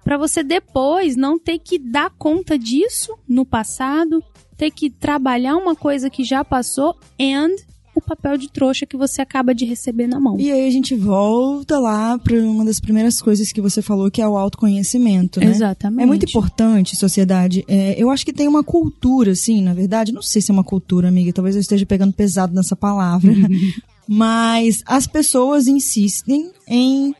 Pra 0.06 0.18
você 0.18 0.42
depois 0.42 1.18
não 1.18 1.38
ter 1.38 1.60
que 1.60 1.78
dar 1.78 2.10
conta 2.12 2.58
disso 2.58 3.18
no 3.28 3.46
passado, 3.46 4.24
ter 4.58 4.72
que 4.72 4.90
trabalhar 4.90 5.58
uma 5.58 5.76
coisa 5.76 6.10
que 6.10 6.24
já 6.24 6.44
passou 6.46 6.98
and 7.20 7.56
papel 8.04 8.38
de 8.38 8.52
trouxa 8.52 8.86
que 8.86 8.98
você 8.98 9.22
acaba 9.22 9.54
de 9.54 9.66
receber 9.66 10.08
na 10.08 10.20
mão. 10.20 10.40
E 10.40 10.52
aí 10.52 10.68
a 10.68 10.72
gente 10.72 10.96
volta 10.96 11.80
lá 11.80 12.18
pra 12.20 12.36
uma 12.38 12.66
das 12.66 12.80
primeiras 12.80 13.22
coisas 13.22 13.52
que 13.52 13.62
você 13.62 13.82
falou, 13.82 14.12
que 14.12 14.22
é 14.22 14.28
o 14.28 14.38
autoconhecimento, 14.38 15.40
né? 15.40 15.48
Exatamente. 15.48 16.04
É 16.04 16.06
muito 16.06 16.26
importante, 16.26 16.96
sociedade. 16.96 17.64
É, 17.68 18.02
eu 18.02 18.10
acho 18.10 18.26
que 18.26 18.34
tem 18.34 18.48
uma 18.48 18.64
cultura, 18.64 19.32
assim, 19.32 19.62
na 19.62 19.74
verdade. 19.74 20.12
Não 20.12 20.22
sei 20.22 20.42
se 20.42 20.52
é 20.52 20.54
uma 20.54 20.64
cultura, 20.64 21.08
amiga. 21.08 21.34
Talvez 21.34 21.56
eu 21.56 21.62
esteja 21.62 21.86
pegando 21.86 22.14
pesado 22.14 22.54
nessa 22.54 22.76
palavra. 22.76 23.34
Mas 24.08 24.84
as 24.86 25.08
pessoas 25.08 25.68
insistem 25.68 26.52
em 26.68 27.16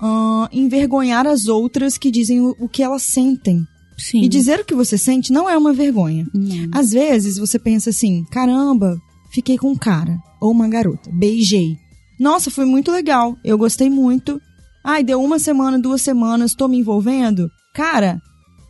ah, 0.00 0.48
envergonhar 0.52 1.26
as 1.26 1.46
outras 1.46 1.96
que 1.96 2.10
dizem 2.10 2.40
o, 2.40 2.56
o 2.58 2.68
que 2.68 2.82
elas 2.82 3.02
sentem. 3.02 3.66
Sim. 3.96 4.22
E 4.22 4.28
dizer 4.28 4.60
o 4.60 4.64
que 4.64 4.74
você 4.74 4.98
sente 4.98 5.32
não 5.32 5.48
é 5.48 5.56
uma 5.56 5.72
vergonha. 5.72 6.26
Não. 6.34 6.68
Às 6.72 6.90
vezes 6.90 7.38
você 7.38 7.58
pensa 7.58 7.90
assim: 7.90 8.24
caramba, 8.30 9.00
fiquei 9.36 9.58
com 9.58 9.70
um 9.70 9.76
cara 9.76 10.18
ou 10.40 10.50
uma 10.50 10.66
garota, 10.66 11.10
beijei. 11.12 11.76
Nossa, 12.18 12.50
foi 12.50 12.64
muito 12.64 12.90
legal, 12.90 13.36
eu 13.44 13.58
gostei 13.58 13.90
muito. 13.90 14.40
Ai, 14.82 15.04
deu 15.04 15.22
uma 15.22 15.38
semana, 15.38 15.78
duas 15.78 16.00
semanas, 16.00 16.54
tô 16.54 16.66
me 16.66 16.78
envolvendo. 16.78 17.50
Cara, 17.74 18.18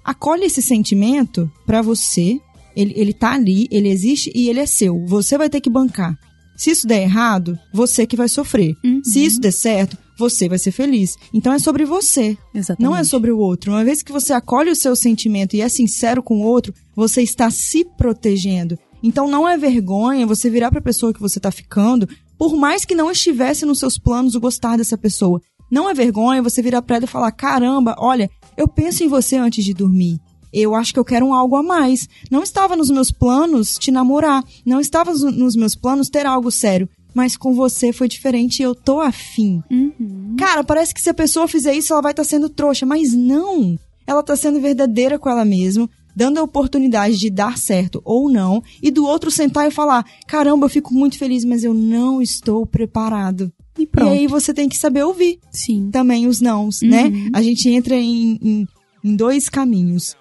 acolhe 0.05 0.45
esse 0.47 0.61
sentimento 0.61 1.49
pra 1.65 1.83
você. 1.83 2.41
Ele, 2.75 2.93
ele 2.97 3.13
tá 3.13 3.35
ali, 3.35 3.69
ele 3.71 3.89
existe 3.89 4.33
e 4.35 4.49
ele 4.49 4.59
é 4.59 4.67
seu. 4.67 5.07
Você 5.07 5.39
vai 5.39 5.49
ter 5.49 5.61
que 5.61 5.71
bancar. 5.71 6.19
Se 6.57 6.71
isso 6.71 6.87
der 6.87 7.03
errado, 7.03 7.57
você 7.73 8.05
que 8.05 8.17
vai 8.17 8.29
sofrer. 8.29 8.75
Uhum. 8.85 9.05
Se 9.05 9.25
isso 9.25 9.39
der 9.39 9.53
certo, 9.53 9.97
você 10.19 10.49
vai 10.49 10.59
ser 10.59 10.73
feliz. 10.73 11.17
Então 11.33 11.53
é 11.53 11.59
sobre 11.61 11.85
você. 11.85 12.37
Exatamente. 12.53 12.83
Não 12.83 12.97
é 12.97 13.05
sobre 13.05 13.31
o 13.31 13.39
outro. 13.39 13.71
Uma 13.71 13.85
vez 13.85 14.03
que 14.03 14.11
você 14.11 14.33
acolhe 14.33 14.71
o 14.71 14.77
seu 14.77 14.97
sentimento 14.97 15.55
e 15.55 15.61
é 15.61 15.69
sincero 15.69 16.23
com 16.23 16.41
o 16.41 16.45
outro, 16.45 16.75
você 16.95 17.23
está 17.23 17.51
se 17.51 17.85
protegendo. 17.97 18.77
Então 19.03 19.29
não 19.29 19.49
é 19.49 19.57
vergonha 19.57 20.27
você 20.27 20.51
virar 20.51 20.71
para 20.71 20.81
a 20.81 20.83
pessoa 20.83 21.13
que 21.13 21.21
você 21.21 21.39
está 21.39 21.51
ficando, 21.51 22.09
por 22.39 22.57
mais 22.57 22.85
que 22.85 22.95
não 22.95 23.11
estivesse 23.11 23.65
nos 23.65 23.79
seus 23.79 23.99
planos 23.99 24.35
o 24.35 24.41
gostar 24.41 24.77
dessa 24.77 24.97
pessoa. 24.99 25.41
Não 25.71 25.89
é 25.89 25.95
vergonha 25.95 26.43
você 26.43 26.63
virar 26.63 26.83
pra 26.83 26.97
ela 26.97 27.05
e 27.05 27.09
falar: 27.09 27.33
caramba, 27.33 27.95
olha, 27.99 28.31
eu 28.57 28.69
penso 28.69 29.03
em 29.03 29.09
você 29.09 29.37
antes 29.37 29.65
de 29.65 29.75
dormir. 29.75 30.21
Eu 30.53 30.75
acho 30.75 30.93
que 30.93 30.99
eu 30.99 31.05
quero 31.05 31.27
um 31.27 31.35
algo 31.35 31.57
a 31.57 31.63
mais. 31.63 32.09
Não 32.31 32.43
estava 32.43 32.77
nos 32.77 32.91
meus 32.91 33.11
planos 33.11 33.75
te 33.75 33.91
namorar. 33.91 34.43
Não 34.65 34.81
estava 34.81 35.13
nos 35.13 35.55
meus 35.55 35.75
planos 35.75 36.09
ter 36.09 36.25
algo 36.25 36.51
sério. 36.51 36.89
Mas 37.13 37.37
com 37.37 37.55
você 37.55 37.93
foi 37.93 38.09
diferente 38.09 38.61
e 38.61 38.63
eu 38.63 38.75
tô 38.75 39.01
afim. 39.01 39.63
Uhum. 39.71 40.35
Cara, 40.39 40.65
parece 40.65 40.95
que 40.95 41.01
se 41.01 41.11
a 41.11 41.15
pessoa 41.15 41.49
fizer 41.49 41.75
isso, 41.75 41.93
ela 41.93 42.01
vai 42.01 42.13
estar 42.13 42.25
sendo 42.25 42.49
trouxa. 42.49 42.87
Mas 42.87 43.13
não. 43.13 43.79
Ela 44.07 44.23
tá 44.23 44.37
sendo 44.37 44.61
verdadeira 44.61 45.19
com 45.19 45.29
ela 45.29 45.45
mesma, 45.45 45.91
dando 46.17 46.39
a 46.39 46.43
oportunidade 46.43 47.19
de 47.19 47.29
dar 47.29 47.59
certo 47.59 48.01
ou 48.05 48.31
não, 48.31 48.63
e 48.83 48.91
do 48.91 49.05
outro 49.07 49.31
sentar 49.31 49.69
e 49.69 49.71
falar: 49.71 50.05
caramba, 50.27 50.65
eu 50.65 50.71
fico 50.71 50.95
muito 50.95 51.19
feliz, 51.19 51.45
mas 51.45 51.63
eu 51.63 51.75
não 51.75 52.23
estou 52.23 52.65
preparado. 52.67 53.53
E 53.79 53.83
E 53.83 53.87
pronto. 53.87 54.11
aí 54.11 54.27
você 54.27 54.55
tem 54.55 54.69
que 54.71 54.77
saber 54.79 55.05
ouvir 55.05 55.39
Sim. 55.53 55.91
também 55.93 56.27
os 56.27 56.41
nãos, 56.41 56.81
Uhum. 56.81 56.89
né? 56.89 57.13
A 57.35 57.43
gente 57.43 57.69
entra 57.69 57.95
em, 57.95 58.39
em, 58.43 58.67
em 59.05 59.15
dois 59.15 59.51
caminhos. 59.51 60.17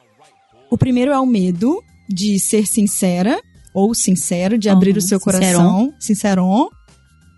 O 0.69 0.77
primeiro 0.77 1.11
é 1.13 1.19
o 1.19 1.25
medo 1.25 1.81
de 2.09 2.37
ser 2.37 2.67
sincera, 2.67 3.39
ou 3.73 3.93
sincero, 3.95 4.57
de 4.57 4.67
abrir 4.69 4.91
Uhum, 4.91 4.97
o 4.97 5.01
seu 5.01 5.19
sinceron. 5.19 5.39
coração, 5.59 5.93
sinceron. 5.99 6.69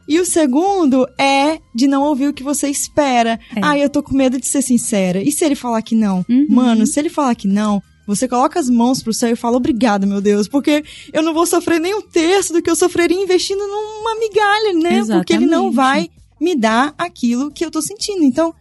E 0.10 0.20
o 0.22 0.26
segundo 0.26 1.06
é 1.20 1.60
de 1.76 1.86
não 1.86 2.02
ouvir 2.04 2.30
o 2.30 2.34
que 2.34 2.42
você 2.44 2.70
espera. 2.70 3.40
É. 3.56 3.60
Ah, 3.62 3.78
eu 3.78 3.90
tô 3.90 4.02
com 4.02 4.16
medo 4.16 4.40
de 4.40 4.48
ser 4.48 4.62
sincera. 4.62 5.22
E 5.22 5.32
se 5.32 5.44
ele 5.44 5.54
falar 5.56 5.82
que 5.82 5.94
não? 5.96 6.26
Uhum. 6.30 6.48
Mano, 6.50 6.88
se 6.88 6.98
ele 7.00 7.10
falar 7.10 7.36
que 7.36 7.48
não, 7.48 7.82
você 8.08 8.28
coloca 8.28 8.60
as 8.60 8.70
mãos 8.70 9.04
pro 9.04 9.14
céu 9.14 9.30
e 9.32 9.36
fala 9.36 9.58
obrigado, 9.58 10.08
meu 10.08 10.22
Deus, 10.22 10.48
porque 10.48 10.84
eu 11.14 11.22
não 11.22 11.34
vou 11.34 11.46
sofrer 11.46 11.80
nem 11.80 11.94
um 11.94 12.02
terço 12.02 12.54
do 12.54 12.62
que 12.62 12.70
eu 12.70 12.76
sofreria 12.76 13.22
investindo 13.22 13.60
numa 13.60 14.16
migalha, 14.20 14.74
né? 14.74 15.06
Porque 15.18 15.34
ele 15.34 15.46
não 15.46 15.70
Exatamente. 15.70 15.76
vai 15.76 16.10
me 16.42 16.56
dar 16.56 16.96
aquilo 16.98 17.52
que 17.52 17.66
eu 17.66 17.70
tô 17.70 17.82
sentindo. 17.82 18.24
Então, 18.24 18.54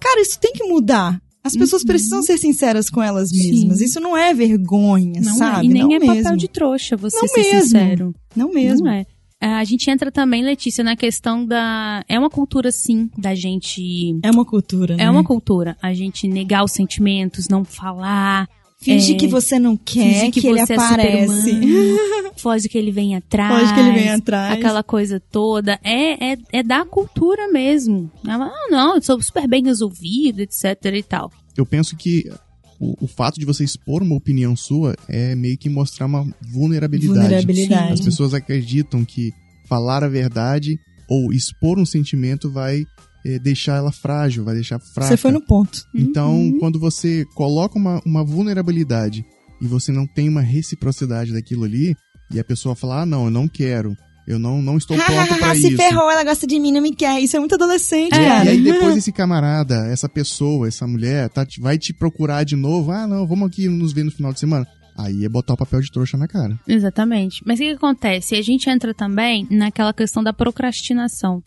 cara, 0.00 0.20
isso 0.22 0.38
tem 0.40 0.52
que 0.52 0.64
mudar. 0.64 1.20
As 1.44 1.56
pessoas 1.56 1.82
precisam 1.84 2.22
ser 2.22 2.36
sinceras 2.38 2.90
com 2.90 3.02
elas 3.02 3.30
Uhum. 3.30 3.38
Sim. 3.38 3.50
mesmas. 3.52 3.80
Isso 3.80 4.00
não 4.00 4.16
é 4.16 4.34
vergonha, 4.34 5.20
Não 5.20 5.36
sabe? 5.36 5.66
é. 5.66 5.70
E 5.70 5.72
nem 5.72 5.82
não 5.82 5.92
é 5.94 5.98
mesmo. 5.98 6.22
papel 6.22 6.36
de 6.36 6.48
trouxa 6.48 6.96
você 6.96 7.16
Não 7.20 7.28
ser 7.28 7.40
mesmo. 7.40 7.62
sincero. 7.62 8.14
Não 8.36 8.52
mesmo. 8.52 8.84
Não 8.86 8.92
é. 8.92 9.06
Ah, 9.40 9.58
A 9.58 9.64
gente 9.64 9.88
entra 9.88 10.10
também, 10.10 10.42
Letícia, 10.42 10.82
na 10.82 10.96
questão 10.96 11.46
da. 11.46 12.04
É 12.08 12.18
uma 12.18 12.28
cultura, 12.28 12.72
sim, 12.72 13.08
da 13.16 13.34
gente. 13.36 14.18
É 14.22 14.30
uma 14.32 14.44
cultura, 14.44 14.96
né? 14.96 15.04
É 15.04 15.10
uma 15.10 15.22
cultura. 15.22 15.76
A 15.80 15.94
gente 15.94 16.26
negar 16.26 16.64
os 16.64 16.72
sentimentos, 16.72 17.48
não 17.48 17.64
falar. 17.64 18.48
Finge 18.80 19.14
é, 19.14 19.16
que 19.16 19.26
você 19.26 19.58
não 19.58 19.76
quer 19.76 20.30
que, 20.30 20.40
que 20.40 20.46
ele 20.46 20.64
você 20.64 20.74
é 20.74 20.76
aparece. 20.76 21.50
Superman. 21.50 21.98
Foge 22.38 22.68
que 22.68 22.78
ele 22.78 22.92
vem 22.92 23.16
atrás. 23.16 23.60
Foge 23.60 23.74
que 23.74 23.80
ele 23.80 23.92
vem 23.92 24.10
atrás. 24.10 24.52
Aquela 24.56 24.84
coisa 24.84 25.20
toda. 25.20 25.80
É, 25.82 26.32
é, 26.32 26.38
é 26.52 26.62
da 26.62 26.84
cultura 26.84 27.48
mesmo. 27.48 28.08
Ah, 28.24 28.38
não, 28.70 28.94
eu 28.94 29.02
sou 29.02 29.20
super 29.20 29.48
bem 29.48 29.64
resolvido, 29.64 30.40
etc 30.40 30.76
e 30.94 31.02
tal. 31.02 31.32
Eu 31.56 31.66
penso 31.66 31.96
que 31.96 32.30
o, 32.78 33.04
o 33.04 33.08
fato 33.08 33.40
de 33.40 33.44
você 33.44 33.64
expor 33.64 34.00
uma 34.00 34.14
opinião 34.14 34.54
sua 34.54 34.94
é 35.08 35.34
meio 35.34 35.58
que 35.58 35.68
mostrar 35.68 36.06
uma 36.06 36.24
vulnerabilidade. 36.40 37.20
Vulnerabilidade. 37.20 37.92
As 37.94 38.00
pessoas 38.00 38.32
acreditam 38.32 39.04
que 39.04 39.32
falar 39.68 40.04
a 40.04 40.08
verdade 40.08 40.78
ou 41.08 41.32
expor 41.32 41.80
um 41.80 41.86
sentimento 41.86 42.48
vai 42.48 42.84
eh, 43.24 43.38
deixar 43.38 43.76
ela 43.76 43.92
frágil, 43.92 44.44
vai 44.44 44.54
deixar 44.54 44.78
fraca. 44.78 45.08
Você 45.10 45.16
foi 45.16 45.30
no 45.32 45.40
ponto. 45.40 45.84
Então, 45.94 46.34
Uhum. 46.34 46.58
quando 46.58 46.78
você 46.78 47.24
coloca 47.34 47.78
uma, 47.78 48.00
uma 48.04 48.24
vulnerabilidade 48.24 49.24
e 49.60 49.66
você 49.66 49.90
não 49.92 50.06
tem 50.06 50.28
uma 50.28 50.40
reciprocidade 50.40 51.32
daquilo 51.32 51.64
ali, 51.64 51.94
e 52.32 52.38
a 52.38 52.44
pessoa 52.44 52.74
fala, 52.76 53.02
ah, 53.02 53.06
não, 53.06 53.24
eu 53.24 53.30
não 53.30 53.48
quero, 53.48 53.96
eu 54.26 54.38
não, 54.38 54.60
não 54.62 54.76
estou 54.76 54.96
pronto 54.98 55.36
pra 55.38 55.54
Se 55.56 55.68
isso. 55.68 55.76
ferrou, 55.76 56.10
ela 56.10 56.22
gosta 56.22 56.46
de 56.46 56.60
mim, 56.60 56.70
não 56.72 56.82
me 56.82 56.94
quer. 56.94 57.18
Isso 57.20 57.36
é 57.36 57.40
muito 57.40 57.54
adolescente, 57.54 58.12
É, 58.14 58.20
E 58.22 58.24
cara. 58.28 58.50
aí 58.50 58.62
depois 58.62 58.94
esse 58.98 59.10
camarada, 59.10 59.86
essa 59.90 60.08
pessoa, 60.08 60.68
essa 60.68 60.86
mulher, 60.86 61.28
tá, 61.30 61.46
vai 61.60 61.78
te 61.78 61.92
procurar 61.94 62.44
de 62.44 62.54
novo. 62.54 62.90
Ah, 62.92 63.06
não, 63.06 63.26
vamos 63.26 63.48
aqui 63.48 63.66
nos 63.68 63.92
ver 63.92 64.04
no 64.04 64.10
final 64.10 64.32
de 64.32 64.40
semana. 64.40 64.66
Aí 64.96 65.24
é 65.24 65.28
botar 65.28 65.54
o 65.54 65.56
papel 65.56 65.80
de 65.80 65.90
trouxa 65.92 66.16
na 66.18 66.26
cara. 66.28 66.58
Exatamente. 66.66 67.40
Mas 67.46 67.58
o 67.58 67.62
que, 67.62 67.68
que 67.70 67.74
acontece? 67.76 68.34
A 68.34 68.42
gente 68.42 68.68
entra 68.68 68.92
também 68.92 69.46
naquela 69.50 69.92
questão 69.94 70.22
da 70.22 70.32
procrastinação. 70.32 71.40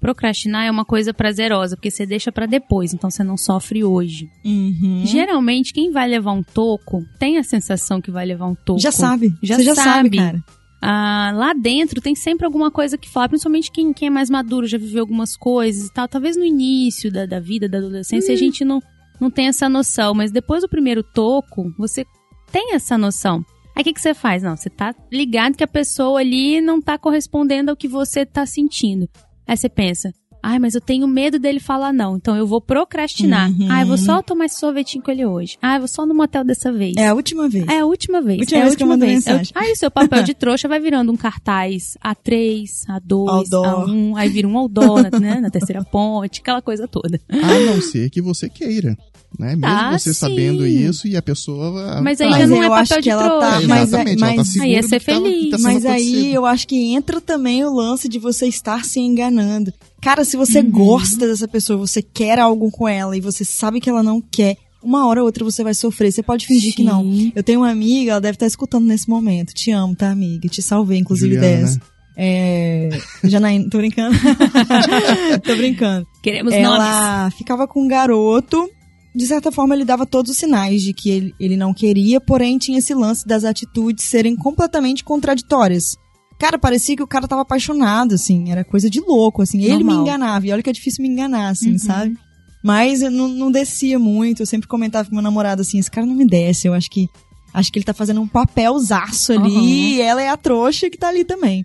Procrastinar 0.00 0.64
é 0.64 0.70
uma 0.70 0.84
coisa 0.84 1.12
prazerosa, 1.12 1.76
porque 1.76 1.90
você 1.90 2.06
deixa 2.06 2.32
pra 2.32 2.46
depois, 2.46 2.94
então 2.94 3.10
você 3.10 3.22
não 3.22 3.36
sofre 3.36 3.84
hoje. 3.84 4.30
Uhum. 4.44 5.02
Geralmente, 5.04 5.74
quem 5.74 5.90
vai 5.90 6.08
levar 6.08 6.32
um 6.32 6.42
toco 6.42 7.04
tem 7.18 7.36
a 7.36 7.42
sensação 7.42 8.00
que 8.00 8.10
vai 8.10 8.24
levar 8.24 8.46
um 8.46 8.54
toco. 8.54 8.80
Já 8.80 8.90
sabe. 8.90 9.34
Já 9.42 9.56
Você 9.56 9.62
já 9.62 9.74
sabe, 9.74 9.88
sabe. 9.88 10.16
cara. 10.16 10.44
Ah, 10.82 11.32
lá 11.34 11.52
dentro 11.52 12.00
tem 12.00 12.14
sempre 12.14 12.46
alguma 12.46 12.70
coisa 12.70 12.96
que 12.96 13.10
fala, 13.10 13.28
principalmente 13.28 13.70
quem, 13.70 13.92
quem 13.92 14.08
é 14.08 14.10
mais 14.10 14.30
maduro, 14.30 14.66
já 14.66 14.78
viveu 14.78 15.02
algumas 15.02 15.36
coisas 15.36 15.88
e 15.88 15.92
tal. 15.92 16.08
Talvez 16.08 16.36
no 16.36 16.44
início 16.44 17.12
da, 17.12 17.26
da 17.26 17.38
vida, 17.38 17.68
da 17.68 17.76
adolescência, 17.76 18.32
a 18.32 18.36
gente 18.36 18.64
não, 18.64 18.80
não 19.20 19.30
tem 19.30 19.48
essa 19.48 19.68
noção, 19.68 20.14
mas 20.14 20.32
depois 20.32 20.62
do 20.62 20.68
primeiro 20.68 21.02
toco, 21.02 21.70
você 21.76 22.06
tem 22.50 22.74
essa 22.74 22.96
noção. 22.96 23.44
Aí 23.76 23.82
o 23.82 23.84
que, 23.84 23.92
que 23.92 24.00
você 24.00 24.14
faz? 24.14 24.42
Não, 24.42 24.56
você 24.56 24.70
tá 24.70 24.94
ligado 25.12 25.56
que 25.56 25.64
a 25.64 25.68
pessoa 25.68 26.20
ali 26.20 26.62
não 26.62 26.80
tá 26.80 26.96
correspondendo 26.96 27.70
ao 27.70 27.76
que 27.76 27.86
você 27.86 28.24
tá 28.24 28.46
sentindo. 28.46 29.06
Aí 29.50 29.56
você 29.56 29.68
pensa, 29.68 30.14
ai, 30.40 30.60
mas 30.60 30.76
eu 30.76 30.80
tenho 30.80 31.08
medo 31.08 31.36
dele 31.36 31.58
falar 31.58 31.92
não, 31.92 32.16
então 32.16 32.36
eu 32.36 32.46
vou 32.46 32.60
procrastinar. 32.60 33.50
Uhum. 33.50 33.66
Ah, 33.68 33.80
eu 33.80 33.86
vou 33.88 33.98
só 33.98 34.22
tomar 34.22 34.44
esse 34.44 34.60
sorvetinho 34.60 35.02
com 35.02 35.10
ele 35.10 35.26
hoje. 35.26 35.58
Ah, 35.60 35.74
eu 35.74 35.80
vou 35.80 35.88
só 35.88 36.06
no 36.06 36.14
motel 36.14 36.44
dessa 36.44 36.70
vez. 36.70 36.94
É 36.96 37.08
a 37.08 37.14
última 37.14 37.48
vez. 37.48 37.66
É 37.66 37.80
a 37.80 37.84
última 37.84 38.20
vez. 38.22 38.38
Última 38.38 38.58
é 38.58 38.62
a 38.62 38.64
vez 38.66 38.76
que 38.76 38.82
eu 38.84 38.86
última 38.86 39.04
vez. 39.04 39.26
É 39.26 39.30
mensagem. 39.32 39.52
Aí 39.56 39.72
o 39.72 39.76
seu 39.76 39.90
papel 39.90 40.22
de 40.22 40.34
trouxa 40.38 40.68
vai 40.68 40.78
virando 40.78 41.10
um 41.10 41.16
cartaz 41.16 41.98
A3, 42.00 42.62
A2, 42.88 43.28
Outdoor. 43.28 43.88
A1, 43.88 44.12
aí 44.16 44.28
vira 44.28 44.46
um 44.46 44.56
outdoor, 44.56 45.02
né, 45.20 45.40
na 45.40 45.50
terceira 45.50 45.82
ponte, 45.84 46.40
aquela 46.40 46.62
coisa 46.62 46.86
toda. 46.86 47.20
A 47.28 47.58
não 47.66 47.82
ser 47.82 48.08
que 48.08 48.22
você 48.22 48.48
queira. 48.48 48.96
Né? 49.38 49.50
Mesmo 49.56 49.66
Ah, 49.66 49.96
você 49.98 50.12
sim. 50.12 50.18
sabendo 50.20 50.66
isso 50.66 51.06
e 51.08 51.16
a 51.16 51.22
pessoa. 51.22 52.00
Mas 52.02 52.18
tá, 52.18 52.24
aí 52.24 52.30
Mas 52.30 52.40
já 52.40 52.46
não 52.48 52.56
eu 52.56 52.74
é 52.74 52.78
acho 52.80 52.88
papel 52.88 52.96
que 52.96 53.02
de 53.02 53.08
ela 53.10 53.40
tá-. 53.40 53.62
É, 53.62 53.66
mas- 53.66 53.88
exatamente, 53.88 54.22
ela 54.22 54.30
tá 54.32 54.36
mas- 54.36 54.56
Aí 54.60 54.70
ia 54.72 54.80
do 54.80 54.88
ser 54.88 54.98
que 55.00 55.06
tá- 55.06 55.12
feliz. 55.12 55.50
tá 55.50 55.58
Mas 55.60 55.86
aí 55.86 56.34
eu 56.34 56.44
acho 56.46 56.66
que 56.68 56.92
entra 56.94 57.20
também 57.20 57.64
o 57.64 57.72
lance 57.74 58.08
de 58.08 58.18
você 58.18 58.46
estar 58.48 58.84
se 58.84 58.98
enganando. 59.00 59.72
Cara, 60.02 60.24
se 60.24 60.36
você 60.36 60.58
Uhum. 60.60 60.70
gosta 60.70 61.26
dessa 61.26 61.46
pessoa, 61.48 61.78
você 61.78 62.02
quer 62.02 62.38
algo 62.38 62.70
com 62.70 62.88
ela 62.88 63.16
e 63.16 63.20
você 63.20 63.44
sabe 63.44 63.80
que 63.80 63.88
ela 63.88 64.02
não 64.02 64.20
quer, 64.20 64.56
uma 64.82 65.06
hora 65.06 65.20
ou 65.20 65.26
outra 65.26 65.44
você 65.44 65.62
vai 65.62 65.74
sofrer. 65.74 66.10
Você 66.10 66.22
pode 66.22 66.46
fingir 66.46 66.74
que 66.74 66.82
não. 66.82 67.02
Sim. 67.02 67.32
Eu 67.34 67.42
tenho 67.42 67.60
uma 67.60 67.70
amiga, 67.70 68.12
ela 68.12 68.20
deve 68.20 68.34
estar 68.36 68.46
escutando 68.46 68.84
nesse 68.86 69.08
momento. 69.08 69.52
Te 69.54 69.70
amo, 69.70 69.94
tá, 69.94 70.10
amiga? 70.10 70.48
Te 70.48 70.60
salvei, 70.60 70.98
inclusive, 70.98 71.34
Juliana, 71.34 71.56
dessa. 71.62 71.74
né? 71.76 71.80
É. 72.22 72.88
Janaína, 73.24 73.68
tô 73.70 73.78
brincando. 73.78 74.16
tô 75.44 75.56
brincando. 75.56 76.06
Queremos 76.22 76.52
nomes. 76.52 76.66
Ela 76.66 77.30
ficava 77.30 77.66
com 77.68 77.82
um 77.84 77.88
garoto. 77.88 78.68
De 79.14 79.26
certa 79.26 79.50
forma, 79.50 79.74
ele 79.74 79.84
dava 79.84 80.06
todos 80.06 80.30
os 80.30 80.36
sinais 80.38 80.82
de 80.82 80.92
que 80.92 81.10
ele, 81.10 81.34
ele 81.40 81.56
não 81.56 81.74
queria, 81.74 82.20
porém 82.20 82.58
tinha 82.58 82.78
esse 82.78 82.94
lance 82.94 83.26
das 83.26 83.44
atitudes 83.44 84.04
serem 84.04 84.36
completamente 84.36 85.02
contraditórias. 85.02 85.96
Cara, 86.38 86.58
parecia 86.58 86.96
que 86.96 87.02
o 87.02 87.06
cara 87.08 87.26
tava 87.28 87.42
apaixonado, 87.42 88.14
assim, 88.14 88.50
era 88.50 88.64
coisa 88.64 88.88
de 88.88 89.00
louco, 89.00 89.42
assim. 89.42 89.62
Ele 89.62 89.78
me 89.78 89.84
Normal. 89.84 90.02
enganava, 90.02 90.46
e 90.46 90.52
olha 90.52 90.62
que 90.62 90.70
é 90.70 90.72
difícil 90.72 91.02
me 91.02 91.08
enganar, 91.08 91.48
assim, 91.50 91.72
Uhum. 91.72 91.78
sabe? 91.78 92.16
Mas 92.62 93.02
eu 93.02 93.10
não, 93.10 93.26
não 93.28 93.50
descia 93.50 93.98
muito, 93.98 94.40
eu 94.42 94.46
sempre 94.46 94.68
comentava 94.68 95.08
com 95.08 95.14
meu 95.14 95.22
namorado 95.22 95.62
assim, 95.62 95.78
esse 95.78 95.90
cara 95.90 96.06
não 96.06 96.14
me 96.14 96.26
desce, 96.26 96.66
eu 96.68 96.74
acho 96.74 96.90
que 96.90 97.08
acho 97.52 97.72
que 97.72 97.78
ele 97.78 97.84
tá 97.84 97.92
fazendo 97.94 98.20
um 98.20 98.28
papelzaço 98.28 99.32
ali, 99.32 99.50
Uhum. 99.54 99.64
e 99.64 100.00
ela 100.00 100.22
é 100.22 100.28
a 100.28 100.36
trouxa 100.36 100.88
que 100.88 100.96
tá 100.98 101.08
ali 101.08 101.24
também. 101.24 101.64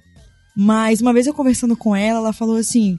Mas 0.57 0.99
uma 1.01 1.13
vez 1.13 1.27
eu 1.27 1.33
conversando 1.33 1.75
com 1.77 1.95
ela, 1.95 2.19
ela 2.19 2.33
falou 2.33 2.55
assim: 2.55 2.97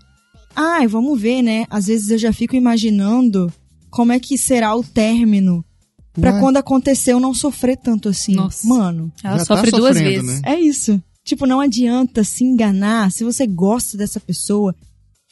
"Ai, 0.55 0.87
vamos 0.87 1.21
ver, 1.21 1.43
né? 1.43 1.65
Às 1.71 1.87
vezes 1.87 2.11
eu 2.11 2.19
já 2.19 2.33
fico 2.33 2.55
imaginando 2.55 3.51
como 3.97 4.13
é 4.13 4.21
que 4.21 4.37
será 4.37 4.77
o 4.77 4.85
término 4.85 5.65
pra 6.13 6.35
Ué, 6.35 6.41
quando 6.41 6.59
acontecer 6.59 7.13
eu 7.15 7.21
não 7.21 7.33
sofrer 7.33 7.77
tanto 7.79 8.09
assim". 8.11 8.35
Nossa. 8.35 8.69
Mano, 8.69 9.11
Ela 9.25 9.39
tá 9.39 9.45
sofre 9.45 9.71
duas 9.71 9.97
sofrendo, 9.97 10.27
vezes. 10.27 10.43
né? 10.43 10.53
é 10.55 10.61
isso. 10.61 11.03
Tipo, 11.25 11.47
não 11.47 11.61
adianta 11.61 12.23
se 12.23 12.45
enganar. 12.45 13.11
Se 13.11 13.25
você 13.25 13.47
gosta 13.47 13.97
dessa 13.97 14.21
pessoa, 14.21 14.75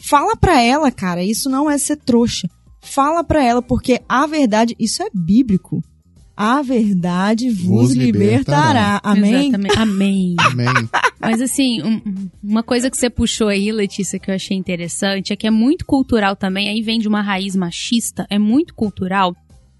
fala 0.02 0.34
pra 0.36 0.60
ela, 0.62 0.90
cara. 0.90 1.22
Isso 1.22 1.48
não 1.48 1.70
é 1.70 1.76
ser 1.78 1.96
trouxa. 1.96 2.48
Fala 2.82 3.22
pra 3.22 3.42
ela, 3.44 3.62
porque 3.62 4.00
a 4.08 4.26
verdade, 4.26 4.74
isso 4.78 5.02
é 5.02 5.08
bíblico. 5.14 5.82
A 6.36 6.62
verdade 6.62 7.48
vos, 7.50 7.66
Vos 7.88 7.94
libertará. 7.94 8.98
libertará. 8.98 9.00
Amém? 9.04 9.48
Exatamente. 9.48 9.78
Amém. 9.78 10.34
Amém. 10.38 10.88
Mas 11.20 11.40
assim, 11.40 11.80
um- 11.82 12.02
um- 12.04 12.28
uma 12.42 12.62
coisa 12.62 12.90
que 12.90 12.96
você 12.96 13.08
puxou 13.08 13.48
aí, 13.48 13.70
Letícia, 13.70 14.18
que 14.18 14.30
eu 14.30 14.34
achei 14.34 14.56
interessante, 14.56 15.32
é 15.32 15.36
que 15.36 15.46
é 15.46 15.50
muito 15.50 15.84
cultural 15.86 16.34
também, 16.34 16.68
aí 16.68 16.82
vem 16.82 16.98
de 16.98 17.06
uma 17.08 17.22
raiz 17.22 17.54
machista, 17.54 18.26
é 18.28 18.38
muito 18.38 18.74
cultural 18.74 19.34